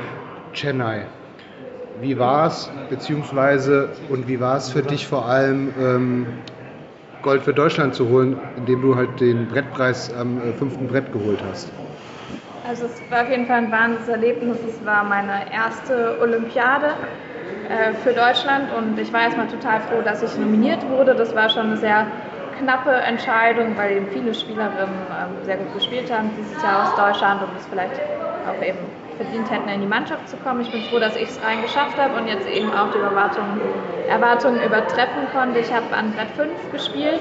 Chennai. 0.54 1.06
Wie 2.02 2.18
war 2.18 2.48
es, 2.48 2.70
beziehungsweise 2.90 3.90
und 4.10 4.28
wie 4.28 4.40
war 4.40 4.58
es 4.58 4.70
für 4.70 4.82
dich 4.82 5.08
vor 5.08 5.26
allem, 5.26 5.74
ähm, 5.80 6.26
Gold 7.22 7.44
für 7.44 7.54
Deutschland 7.54 7.94
zu 7.94 8.08
holen, 8.08 8.38
indem 8.56 8.82
du 8.82 8.96
halt 8.96 9.20
den 9.20 9.48
Brettpreis 9.48 10.14
am 10.14 10.38
äh, 10.38 10.54
fünften 10.54 10.88
Brett 10.88 11.12
geholt 11.12 11.40
hast? 11.50 11.68
Also 12.68 12.86
es 12.86 13.02
war 13.10 13.24
auf 13.24 13.30
jeden 13.30 13.46
Fall 13.46 13.58
ein 13.58 13.72
Wahnsinnserlebnis. 13.72 14.58
Es 14.68 14.86
war 14.86 15.04
meine 15.04 15.52
erste 15.54 16.18
Olympiade 16.22 16.94
äh, 17.68 17.94
für 18.04 18.14
Deutschland 18.14 18.70
und 18.78 18.98
ich 18.98 19.12
war 19.12 19.24
erstmal 19.24 19.48
total 19.48 19.82
froh, 19.82 20.02
dass 20.04 20.24
ich 20.24 20.38
nominiert 20.38 20.80
wurde. 20.90 21.16
Das 21.16 21.36
war 21.36 21.50
schon 21.50 21.68
eine 21.68 21.78
sehr 21.78 22.06
knappe 22.60 22.92
Entscheidung, 22.92 23.76
weil 23.76 23.98
eben 23.98 24.08
viele 24.14 24.34
Spielerinnen 24.34 24.96
ähm, 25.12 25.46
sehr 25.46 25.58
gut 25.58 25.74
gespielt 25.74 26.12
haben 26.14 26.30
dieses 26.38 26.62
Jahr 26.64 26.84
aus 26.84 26.96
Deutschland 26.96 27.42
und 27.42 27.50
es 27.58 27.66
vielleicht 27.66 28.00
auch 28.48 28.64
eben 28.64 28.78
verdient 29.20 29.52
hätten, 29.52 29.68
in 29.68 29.82
die 29.82 29.88
Mannschaft 29.88 30.30
zu 30.30 30.38
kommen. 30.38 30.62
Ich 30.62 30.72
bin 30.72 30.82
froh, 30.84 31.00
dass 31.00 31.16
ich 31.18 31.28
es 31.30 31.44
rein 31.44 31.62
geschafft 31.62 31.98
habe 31.98 32.16
und 32.16 32.28
jetzt 32.28 32.48
eben 32.48 32.72
auch 32.72 32.92
die 32.92 33.00
Erwartungen, 33.00 33.60
Erwartungen 34.08 34.62
übertreffen 34.64 35.28
konnte. 35.34 35.60
Ich 35.60 35.74
habe 35.74 35.94
an 35.94 36.14
Brett 36.14 36.32
5 36.38 36.50
gespielt, 36.72 37.20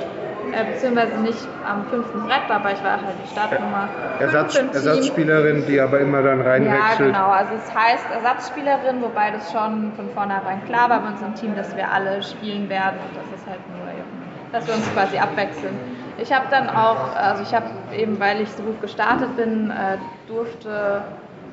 äh, 0.53 0.65
beziehungsweise 0.73 1.19
nicht 1.21 1.43
am 1.67 1.87
fünften 1.91 2.21
Brett, 2.21 2.49
aber 2.49 2.71
ich 2.71 2.83
war 2.85 3.03
halt 3.03 3.19
die 3.25 3.31
Startnummer. 3.33 3.89
Ersatz, 4.21 4.57
Ersatzspielerin, 4.57 5.67
die 5.67 5.81
aber 5.81 5.99
immer 5.99 6.23
dann 6.23 6.41
reinwechselt. 6.41 7.01
Ja, 7.01 7.07
genau. 7.07 7.31
Also 7.31 7.55
es 7.57 7.75
heißt 7.75 8.07
Ersatzspielerin, 8.15 9.03
wobei 9.03 9.33
das 9.33 9.51
schon 9.51 9.93
von 9.97 10.09
vornherein 10.15 10.65
klar 10.67 10.89
war 10.89 11.01
bei 11.01 11.09
unserem 11.09 11.35
Team, 11.35 11.57
dass 11.57 11.77
wir 11.77 11.91
alle 11.91 12.23
spielen 12.23 12.69
werden 12.69 12.99
und 13.03 13.17
das 13.19 13.41
ist 13.41 13.47
halt 13.47 13.61
nur 13.75 13.91
eben, 13.91 14.53
dass 14.53 14.67
wir 14.69 14.75
uns 14.75 14.89
quasi 14.95 15.19
abwechseln. 15.19 15.75
Ich 16.17 16.33
habe 16.33 16.47
dann 16.51 16.69
auch, 16.71 17.15
also 17.17 17.43
ich 17.43 17.55
habe 17.55 17.67
eben, 17.93 18.19
weil 18.21 18.41
ich 18.41 18.51
so 18.51 18.63
gut 18.63 18.81
gestartet 18.81 19.37
bin, 19.37 19.71
äh, 19.71 19.99
durfte 20.27 21.03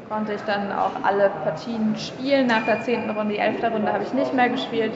konnte 0.10 0.34
ich 0.34 0.42
dann 0.42 0.72
auch 0.72 0.92
alle 1.04 1.30
Partien 1.44 1.96
spielen. 1.98 2.48
Nach 2.48 2.66
der 2.66 2.82
zehnten 2.82 3.10
Runde, 3.10 3.34
die 3.34 3.40
elfte 3.40 3.72
Runde 3.72 3.92
habe 3.92 4.04
ich 4.04 4.14
nicht 4.14 4.34
mehr 4.34 4.50
gespielt. 4.50 4.94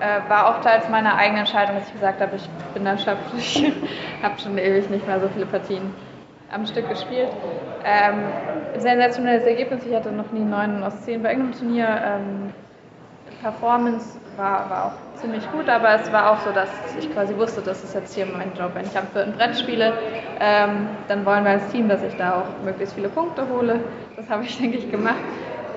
Äh, 0.00 0.28
war 0.28 0.48
auch 0.48 0.60
teils 0.62 0.88
meiner 0.88 1.16
eigenen 1.16 1.40
Entscheidung, 1.40 1.76
dass 1.76 1.88
ich 1.88 1.94
gesagt 1.94 2.20
habe, 2.20 2.36
ich 2.36 2.48
bin 2.74 2.86
erschöpft. 2.86 3.34
Ich 3.36 3.72
habe 4.22 4.38
schon 4.40 4.58
ewig 4.58 4.88
nicht 4.90 5.06
mehr 5.06 5.20
so 5.20 5.28
viele 5.28 5.46
Partien 5.46 5.94
am 6.52 6.66
Stück 6.66 6.88
gespielt. 6.88 7.28
Ähm, 7.84 8.24
sensationelles 8.78 9.44
Ergebnis. 9.44 9.84
Ich 9.84 9.94
hatte 9.94 10.12
noch 10.12 10.30
nie 10.32 10.40
9 10.40 10.82
aus 10.82 11.02
10 11.02 11.22
bei 11.22 11.30
irgendeinem 11.30 11.58
Turnier. 11.58 11.88
Ähm, 12.04 12.52
Performance 13.42 14.18
war, 14.36 14.68
war 14.70 14.84
auch 14.86 15.20
ziemlich 15.20 15.48
gut, 15.52 15.68
aber 15.68 15.94
es 15.94 16.10
war 16.12 16.32
auch 16.32 16.40
so, 16.40 16.50
dass 16.50 16.68
ich 16.98 17.12
quasi 17.12 17.36
wusste, 17.36 17.60
das 17.60 17.84
ist 17.84 17.94
jetzt 17.94 18.14
hier 18.14 18.26
mein 18.26 18.52
Job. 18.54 18.72
Wenn 18.74 18.86
ich 18.86 18.96
am 18.98 19.06
vierten 19.08 19.32
Brett 19.32 19.56
spiele, 19.56 19.92
ähm, 20.40 20.88
dann 21.06 21.24
wollen 21.24 21.44
wir 21.44 21.52
als 21.52 21.68
Team, 21.68 21.88
dass 21.88 22.02
ich 22.02 22.16
da 22.16 22.40
auch 22.40 22.64
möglichst 22.64 22.94
viele 22.94 23.08
Punkte 23.08 23.48
hole. 23.48 23.80
Das 24.18 24.28
habe 24.28 24.42
ich, 24.42 24.58
denke 24.58 24.78
ich, 24.78 24.90
gemacht. 24.90 25.20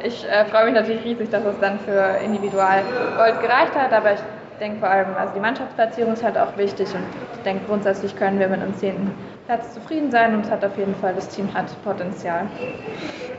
Ich 0.04 0.25
äh, 0.27 0.45
freue 0.45 0.65
mich 0.65 0.73
natürlich 0.73 1.06
riesig, 1.06 1.30
dass 1.30 1.45
es 1.45 1.60
dann 1.60 1.77
für 1.77 2.17
Individual 2.25 2.82
Gold 3.15 3.39
gereicht 3.39 3.75
hat, 3.75 3.93
aber 3.93 4.13
ich 4.13 4.19
denke 4.60 4.80
vor 4.80 4.89
allem, 4.89 5.10
also 5.15 5.32
die 5.36 5.39
Mannschaftsplatzierung 5.39 6.13
ist 6.13 6.23
halt 6.23 6.39
auch 6.39 6.58
wichtig 6.58 6.88
und 6.95 7.04
ich 7.36 7.41
denke 7.43 7.65
grundsätzlich 7.67 8.15
können 8.15 8.39
wir 8.39 8.47
mit 8.47 8.60
einem 8.60 8.73
zehnten 8.73 9.12
Platz 9.45 9.75
zufrieden 9.75 10.10
sein 10.10 10.34
und 10.34 10.45
es 10.45 10.49
hat 10.49 10.65
auf 10.65 10.75
jeden 10.75 10.95
Fall, 10.95 11.13
das 11.13 11.30
Team 11.30 11.54
hat 11.54 11.65
Potenzial. 11.84 12.47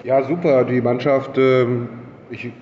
Ja, 0.05 0.23
super. 0.23 0.62
Die 0.62 0.81
Mannschaft, 0.81 1.37
ähm, 1.37 1.88
ich 2.31 2.53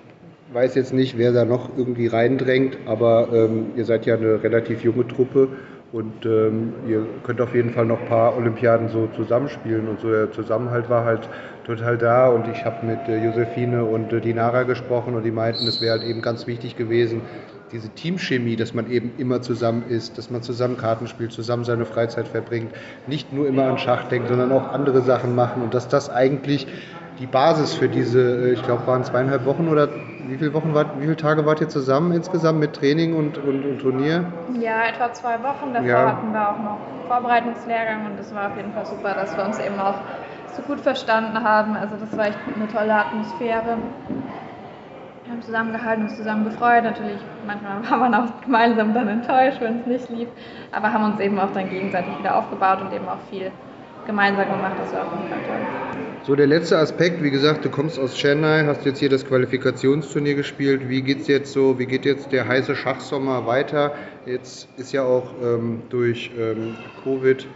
weiß 0.55 0.77
jetzt 0.77 0.95
nicht, 0.95 1.19
wer 1.19 1.33
da 1.33 1.45
noch 1.45 1.69
irgendwie 1.77 2.07
reindrängt, 2.07 2.79
aber 2.87 3.29
ähm, 3.35 3.73
ihr 3.77 3.85
seid 3.85 4.07
ja 4.07 4.15
eine 4.15 4.43
relativ 4.43 4.83
junge 4.83 5.07
Truppe 5.07 5.49
und 5.93 6.25
ähm, 6.25 6.73
ihr 6.87 7.05
könnt 7.25 7.41
auf 7.41 7.55
jeden 7.55 7.71
Fall 7.71 7.85
noch 7.85 8.01
ein 8.01 8.07
paar 8.07 8.37
Olympiaden 8.37 8.89
so 8.91 9.09
zusammenspielen 9.17 9.89
und 9.89 10.01
so 10.01 10.09
der 10.09 10.31
Zusammenhalt 10.31 10.89
war 10.89 11.05
halt 11.05 11.29
total 11.65 11.99
da. 11.99 12.29
Und 12.29 12.47
ich 12.49 12.65
habe 12.65 12.87
mit 12.87 13.09
äh, 13.09 13.25
Josephine 13.25 13.85
und 13.85 14.13
äh, 14.13 14.21
Dinara 14.21 14.63
gesprochen 14.63 15.15
und 15.15 15.25
die 15.25 15.33
meinten, 15.33 15.67
es 15.67 15.81
wäre 15.81 15.99
halt 15.99 16.09
eben 16.09 16.23
ganz 16.23 16.47
wichtig 16.47 16.77
gewesen, 16.77 17.23
diese 17.73 17.89
Teamchemie, 17.89 18.57
dass 18.57 18.75
man 18.75 18.91
eben 18.91 19.13
immer 19.19 19.43
zusammen 19.43 19.85
ist, 19.89 20.19
dass 20.19 20.31
man 20.31 20.43
zusammen 20.43 20.77
Karten 20.77 21.07
spielt, 21.07 21.33
zusammen 21.33 21.65
seine 21.65 21.85
Freizeit 21.85 22.29
verbringt, 22.29 22.73
nicht 23.07 23.33
nur 23.33 23.47
immer 23.47 23.65
an 23.65 23.79
Schach 23.79 24.09
denkt, 24.09 24.29
sondern 24.29 24.53
auch 24.53 24.73
andere 24.73 25.03
Sachen 25.03 25.35
machen 25.35 25.63
und 25.63 25.75
dass 25.75 25.89
das 25.89 26.11
eigentlich 26.11 26.67
die 27.21 27.27
Basis 27.27 27.75
für 27.75 27.89
diese, 27.89 28.49
äh, 28.49 28.53
ich 28.53 28.63
glaube, 28.63 28.87
waren 28.87 29.05
zweieinhalb 29.05 29.45
Wochen 29.45 29.69
oder 29.69 29.89
wie 30.27 30.39
viele 30.39 30.55
Wochen 30.55 30.75
wart, 30.75 30.99
wie 30.99 31.03
viele 31.03 31.17
Tage 31.17 31.45
wart 31.45 31.61
ihr 31.61 31.69
zusammen 31.69 32.13
insgesamt 32.13 32.59
mit 32.59 32.75
Training 32.75 33.15
und, 33.15 33.37
und, 33.39 33.65
und 33.65 33.79
Turnier? 33.79 34.25
Ja, 34.59 34.85
etwa 34.89 35.13
zwei 35.13 35.35
Wochen. 35.43 35.75
Davor 35.75 35.89
ja. 35.89 36.07
hatten 36.07 36.33
wir 36.33 36.49
auch 36.49 36.59
noch 36.59 36.79
Vorbereitungslehrgang 37.09 38.07
und 38.07 38.19
es 38.19 38.35
war 38.35 38.49
auf 38.49 38.57
jeden 38.57 38.73
Fall 38.73 38.87
super, 38.87 39.13
dass 39.15 39.37
wir 39.37 39.45
uns 39.45 39.59
eben 39.59 39.79
auch 39.79 39.97
so 40.57 40.63
gut 40.63 40.81
verstanden 40.81 41.43
haben. 41.45 41.77
Also 41.77 41.97
das 41.97 42.17
war 42.17 42.29
echt 42.29 42.39
eine 42.55 42.69
tolle 42.69 42.95
Atmosphäre. 42.95 43.77
Wir 45.25 45.33
haben 45.33 45.43
zusammengehalten, 45.43 46.05
uns 46.05 46.17
zusammen 46.17 46.45
gefreut. 46.45 46.85
Natürlich, 46.85 47.21
manchmal 47.47 47.91
war 47.91 47.99
man 47.99 48.15
auch 48.15 48.41
gemeinsam 48.41 48.95
dann 48.95 49.09
enttäuscht, 49.09 49.61
wenn 49.61 49.81
es 49.81 49.87
nicht 49.87 50.09
lief. 50.09 50.29
Aber 50.73 50.93
haben 50.93 51.05
uns 51.05 51.21
eben 51.21 51.39
auch 51.39 51.53
dann 51.53 51.69
gegenseitig 51.69 52.19
wieder 52.19 52.37
aufgebaut 52.37 52.81
und 52.81 52.93
eben 52.95 53.09
auch 53.09 53.21
viel 53.29 53.53
gemeinsam 54.07 54.47
gemacht. 54.47 54.75
Das 54.83 54.95
war 54.95 55.03
auf 55.03 55.13
jeden 55.13 55.29
Fall 55.29 55.39
toll. 55.47 56.10
So, 56.23 56.37
der 56.37 56.47
letzte 56.47 56.77
Aspekt, 56.77 57.23
wie 57.23 57.31
gesagt, 57.31 57.65
du 57.65 57.71
kommst 57.71 57.99
aus 57.99 58.15
Chennai, 58.15 58.67
hast 58.67 58.85
jetzt 58.85 58.99
hier 58.99 59.09
das 59.09 59.25
Qualifikationsturnier 59.25 60.35
gespielt. 60.35 60.91
Wie 60.91 61.01
geht's 61.01 61.29
jetzt 61.29 61.51
so, 61.51 61.79
wie 61.79 61.87
geht 61.87 62.05
jetzt 62.05 62.31
der 62.31 62.47
heiße 62.47 62.77
Schachsommer 62.77 63.47
weiter? 63.47 63.95
Jetzt 64.27 64.69
ist 64.77 64.93
ja 64.93 65.03
auch 65.03 65.33
ähm, 65.43 65.81
durch 65.89 66.31
ähm, 66.39 66.77
Covid 67.03 67.47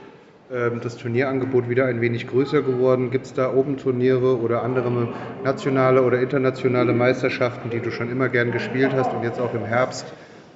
ähm, 0.51 0.81
das 0.83 0.97
Turnierangebot 0.97 1.69
wieder 1.69 1.85
ein 1.85 2.01
wenig 2.01 2.27
größer 2.27 2.63
geworden. 2.63 3.11
Gibt 3.11 3.27
es 3.27 3.35
da 3.35 3.53
oben 3.53 3.77
Turniere 3.77 4.39
oder 4.39 4.63
andere 4.63 5.09
nationale 5.45 6.03
oder 6.03 6.21
internationale 6.21 6.95
Meisterschaften, 6.95 7.69
die 7.69 7.81
du 7.81 7.91
schon 7.91 8.11
immer 8.11 8.31
gern 8.31 8.51
gespielt 8.51 8.95
hast 8.95 9.13
und 9.13 9.23
jetzt 9.23 9.41
auch 9.41 9.53
im 9.53 9.67
Herbst 9.67 10.07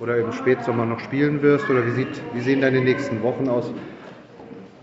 oder 0.01 0.17
im 0.17 0.33
Spätsommer 0.33 0.87
noch 0.87 1.01
spielen 1.01 1.43
wirst? 1.43 1.69
Oder 1.69 1.85
wie, 1.85 1.91
sieht, 1.91 2.23
wie 2.33 2.41
sehen 2.41 2.63
deine 2.63 2.81
nächsten 2.81 3.21
Wochen 3.21 3.51
aus? 3.51 3.71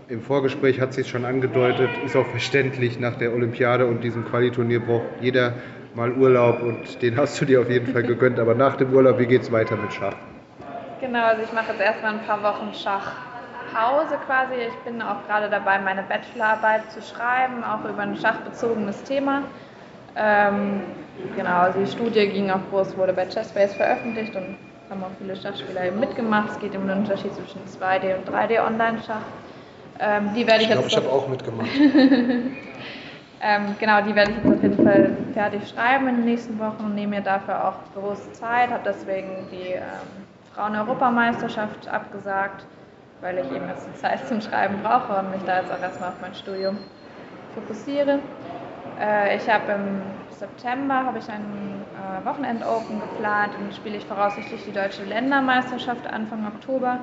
Im 0.08 0.22
Vorgespräch 0.22 0.80
hat 0.80 0.92
sich 0.92 1.08
schon 1.08 1.24
angedeutet, 1.24 1.90
ist 2.04 2.14
auch 2.14 2.26
verständlich, 2.26 3.00
nach 3.00 3.16
der 3.16 3.32
Olympiade 3.34 3.86
und 3.86 4.04
diesem 4.04 4.24
Qualiturnier 4.24 4.78
braucht 4.78 5.02
jeder 5.20 5.54
mal 5.96 6.12
Urlaub 6.12 6.62
und 6.62 7.02
den 7.02 7.16
hast 7.16 7.40
du 7.40 7.44
dir 7.44 7.60
auf 7.60 7.68
jeden 7.68 7.92
Fall 7.92 8.02
gegönnt. 8.04 8.38
Aber 8.38 8.54
nach 8.54 8.76
dem 8.76 8.94
Urlaub, 8.94 9.18
wie 9.18 9.26
geht 9.26 9.42
es 9.42 9.50
weiter 9.50 9.74
mit 9.74 9.92
Schach? 9.92 10.14
Genau, 11.00 11.24
also 11.24 11.42
ich 11.42 11.52
mache 11.52 11.72
jetzt 11.72 11.80
erstmal 11.80 12.12
ein 12.12 12.20
paar 12.20 12.40
Wochen 12.40 12.72
Schachpause 12.72 14.16
quasi. 14.26 14.54
Ich 14.68 14.76
bin 14.84 15.02
auch 15.02 15.26
gerade 15.26 15.50
dabei, 15.50 15.80
meine 15.80 16.04
Bachelorarbeit 16.04 16.88
zu 16.92 17.02
schreiben, 17.02 17.64
auch 17.64 17.84
über 17.84 18.02
ein 18.02 18.16
schachbezogenes 18.16 19.02
Thema. 19.02 19.42
Ähm, 20.14 20.82
genau, 21.34 21.62
also 21.62 21.80
die 21.80 21.90
Studie 21.90 22.28
ging 22.28 22.48
auch 22.52 22.60
groß, 22.70 22.96
wurde 22.96 23.12
bei 23.12 23.26
Chessbase 23.26 23.74
veröffentlicht 23.74 24.36
und 24.36 24.56
haben 24.88 25.02
auch 25.02 25.10
viele 25.18 25.34
Schachspieler 25.34 25.86
eben 25.86 25.98
mitgemacht. 25.98 26.50
Es 26.52 26.60
geht 26.60 26.76
um 26.76 26.86
den 26.86 26.98
Unterschied 26.98 27.34
zwischen 27.34 27.60
2D 27.66 28.18
und 28.18 28.28
3D 28.28 28.64
Online-Schach. 28.64 29.22
Ähm, 30.00 30.34
die 30.34 30.46
werde 30.46 30.62
ich, 30.62 30.68
ich 30.68 30.72
glaube, 30.72 30.88
ich 30.88 30.96
habe 30.96 31.08
auch 31.10 31.28
mitgemacht. 31.28 31.68
ähm, 33.42 33.76
genau, 33.78 34.02
die 34.02 34.14
werde 34.14 34.32
ich 34.32 34.36
jetzt 34.36 34.46
auf 34.46 34.62
jeden 34.62 34.84
Fall 34.84 35.16
fertig 35.32 35.68
schreiben 35.68 36.08
in 36.08 36.16
den 36.16 36.24
nächsten 36.24 36.58
Wochen 36.58 36.84
und 36.84 36.94
nehme 36.94 37.16
mir 37.16 37.22
dafür 37.22 37.68
auch 37.68 38.00
große 38.00 38.32
Zeit, 38.32 38.70
habe 38.70 38.82
deswegen 38.84 39.46
die 39.50 39.72
ähm, 39.72 39.82
Frauen-Europameisterschaft 40.54 41.88
abgesagt, 41.88 42.64
weil 43.20 43.38
ich 43.38 43.46
eben 43.52 43.68
jetzt 43.68 43.86
die 43.86 44.00
Zeit 44.00 44.26
zum 44.26 44.40
Schreiben 44.40 44.76
brauche 44.82 45.18
und 45.18 45.30
mich 45.30 45.42
da 45.46 45.60
jetzt 45.60 45.72
auch 45.72 45.80
erstmal 45.80 46.10
auf 46.10 46.20
mein 46.20 46.34
Studium 46.34 46.78
fokussiere. 47.54 48.18
Äh, 49.00 49.36
ich 49.36 49.48
habe 49.48 49.72
im 49.72 50.02
September 50.38 51.04
habe 51.04 51.18
ich 51.18 51.28
einen 51.28 51.84
äh, 51.94 52.24
Wochenend-Open 52.26 53.00
geplant 53.00 53.52
und 53.58 53.74
spiele 53.74 53.96
ich 53.96 54.04
voraussichtlich 54.04 54.62
die 54.66 54.72
deutsche 54.72 55.04
Ländermeisterschaft 55.04 56.06
Anfang 56.06 56.46
Oktober. 56.46 56.98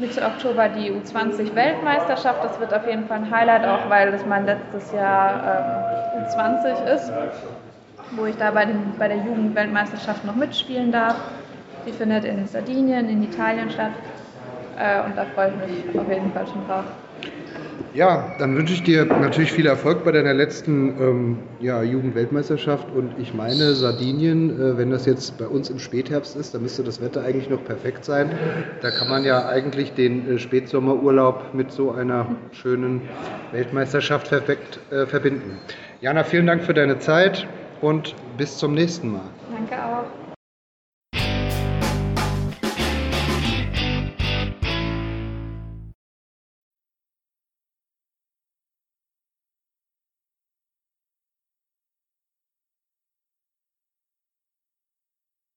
Mitte 0.00 0.22
Oktober 0.24 0.70
die 0.70 0.90
U20-Weltmeisterschaft. 0.90 2.42
Das 2.42 2.58
wird 2.58 2.72
auf 2.72 2.86
jeden 2.86 3.06
Fall 3.06 3.18
ein 3.18 3.30
Highlight, 3.30 3.66
auch 3.66 3.90
weil 3.90 4.10
das 4.10 4.24
mein 4.24 4.46
letztes 4.46 4.92
Jahr 4.92 5.84
ähm, 6.16 6.24
U20 6.24 6.94
ist, 6.94 7.12
wo 8.12 8.24
ich 8.24 8.36
da 8.36 8.50
bei, 8.50 8.64
den, 8.64 8.94
bei 8.98 9.08
der 9.08 9.18
Jugendweltmeisterschaft 9.18 10.24
noch 10.24 10.34
mitspielen 10.34 10.90
darf. 10.90 11.16
Die 11.86 11.92
findet 11.92 12.24
in 12.24 12.46
Sardinien, 12.46 13.10
in 13.10 13.22
Italien 13.22 13.70
statt. 13.70 13.92
Äh, 14.78 15.04
und 15.04 15.18
da 15.18 15.26
freue 15.34 15.52
ich 15.68 15.84
mich 15.84 15.98
auf 15.98 16.08
jeden 16.08 16.32
Fall 16.32 16.46
schon 16.46 16.66
drauf. 16.66 16.84
Ja, 17.92 18.34
dann 18.38 18.56
wünsche 18.56 18.72
ich 18.72 18.82
dir 18.82 19.04
natürlich 19.04 19.52
viel 19.52 19.66
Erfolg 19.66 20.04
bei 20.04 20.12
deiner 20.12 20.32
letzten 20.32 20.88
ähm, 21.00 21.38
ja, 21.60 21.82
Jugendweltmeisterschaft. 21.82 22.86
Und 22.94 23.18
ich 23.18 23.34
meine, 23.34 23.74
Sardinien, 23.74 24.50
äh, 24.50 24.78
wenn 24.78 24.90
das 24.90 25.06
jetzt 25.06 25.38
bei 25.38 25.46
uns 25.46 25.70
im 25.70 25.78
Spätherbst 25.78 26.36
ist, 26.36 26.54
dann 26.54 26.62
müsste 26.62 26.84
das 26.84 27.00
Wetter 27.00 27.22
eigentlich 27.22 27.50
noch 27.50 27.64
perfekt 27.64 28.04
sein. 28.04 28.30
Da 28.80 28.90
kann 28.90 29.08
man 29.08 29.24
ja 29.24 29.48
eigentlich 29.48 29.92
den 29.92 30.36
äh, 30.36 30.38
Spätsommerurlaub 30.38 31.54
mit 31.54 31.72
so 31.72 31.90
einer 31.90 32.26
schönen 32.52 33.02
Weltmeisterschaft 33.52 34.28
perfekt 34.28 34.78
äh, 34.90 35.06
verbinden. 35.06 35.58
Jana, 36.00 36.24
vielen 36.24 36.46
Dank 36.46 36.62
für 36.62 36.74
deine 36.74 36.98
Zeit 36.98 37.46
und 37.80 38.14
bis 38.36 38.58
zum 38.58 38.74
nächsten 38.74 39.12
Mal. 39.12 39.30
Danke 39.50 39.74
auch. 39.74 40.19